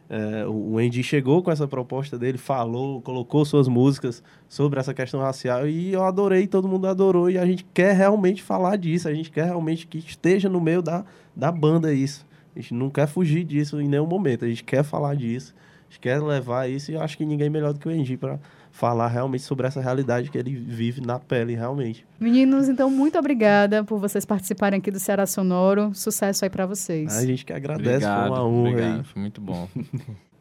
É, 0.09 0.47
o 0.47 0.79
Andy 0.79 1.03
chegou 1.03 1.42
com 1.42 1.51
essa 1.51 1.66
proposta 1.66 2.16
dele, 2.16 2.38
falou, 2.38 3.03
colocou 3.03 3.45
suas 3.45 3.66
músicas 3.66 4.23
sobre 4.49 4.79
essa 4.79 4.95
questão 4.95 5.21
racial 5.21 5.66
e 5.66 5.92
eu 5.92 6.05
adorei, 6.05 6.47
todo 6.47 6.69
mundo 6.69 6.87
adorou 6.87 7.29
e 7.29 7.37
a 7.37 7.45
gente 7.45 7.66
quer 7.75 7.92
realmente 7.92 8.40
falar 8.40 8.77
disso, 8.77 9.09
a 9.09 9.14
gente 9.14 9.33
quer 9.33 9.47
realmente 9.47 9.85
que 9.85 9.99
esteja 9.99 10.49
no 10.49 10.61
meio 10.61 10.81
da, 10.81 11.05
da 11.35 11.51
banda 11.51 11.92
isso. 11.92 12.25
A 12.55 12.61
gente 12.61 12.73
não 12.73 12.88
quer 12.88 13.09
fugir 13.09 13.42
disso 13.45 13.81
em 13.81 13.88
nenhum 13.88 14.07
momento, 14.07 14.45
a 14.45 14.49
gente 14.49 14.62
quer 14.62 14.85
falar 14.85 15.16
disso, 15.16 15.53
a 15.57 15.90
gente 15.90 16.01
quer 16.01 16.23
levar 16.23 16.71
isso 16.71 16.92
e 16.92 16.95
eu 16.95 17.01
acho 17.03 17.19
que 17.19 17.27
ninguém 17.27 17.51
melhor 17.51 17.73
do 17.73 17.81
que 17.81 17.88
o 17.88 17.90
Andy 17.90 18.16
para 18.16 18.38
falar 18.77 19.09
realmente 19.09 19.43
sobre 19.43 19.67
essa 19.67 19.81
realidade 19.81 20.31
que 20.31 20.37
ele 20.37 20.55
vive 20.55 21.01
na 21.01 21.19
pele, 21.19 21.55
realmente. 21.55 22.07
Meninos, 22.21 22.69
então, 22.69 22.91
muito 22.91 23.19
obrigada 23.19 23.83
por 23.83 23.99
vocês 23.99 24.25
participarem 24.25 24.79
aqui 24.79 24.91
do 24.91 25.01
Ceará 25.01 25.27
Sonoro. 25.27 25.93
Sucesso 25.95 26.45
aí 26.45 26.51
para 26.51 26.67
vocês. 26.67 27.17
A 27.17 27.25
gente 27.25 27.45
que 27.45 27.53
agradece, 27.53 28.05
Obrigado, 28.05 28.21
foi 28.21 28.31
uma 28.31 28.47
honra. 28.47 28.71
obrigado. 28.71 28.99
aí. 28.99 29.05
Foi 29.05 29.23
muito 29.23 29.41
bom. 29.41 29.69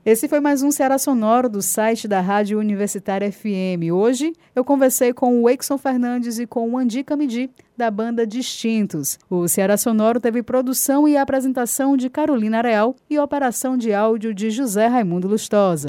Esse 0.05 0.27
foi 0.27 0.39
mais 0.39 0.61
um 0.61 0.69
Ceará 0.69 0.99
Sonoro 0.99 1.49
do 1.49 1.63
site 1.63 2.07
da 2.07 2.21
Rádio 2.21 2.59
Universitária 2.59 3.31
FM. 3.31 3.91
Hoje 3.91 4.33
eu 4.53 4.63
conversei 4.63 5.11
com 5.13 5.41
o 5.41 5.49
Exon 5.49 5.79
Fernandes 5.79 6.37
e 6.37 6.45
com 6.45 6.69
o 6.69 6.77
Andi 6.77 7.03
Camidi, 7.03 7.49
da 7.75 7.89
banda 7.89 8.27
Distintos. 8.27 9.17
O 9.27 9.47
Ceará 9.47 9.77
Sonoro 9.77 10.19
teve 10.19 10.43
produção 10.43 11.07
e 11.07 11.17
apresentação 11.17 11.97
de 11.97 12.07
Carolina 12.07 12.61
Real 12.61 12.95
e 13.09 13.17
operação 13.17 13.75
de 13.75 13.93
áudio 13.95 14.31
de 14.31 14.51
José 14.51 14.85
Raimundo 14.85 15.27
Lustosa. 15.27 15.87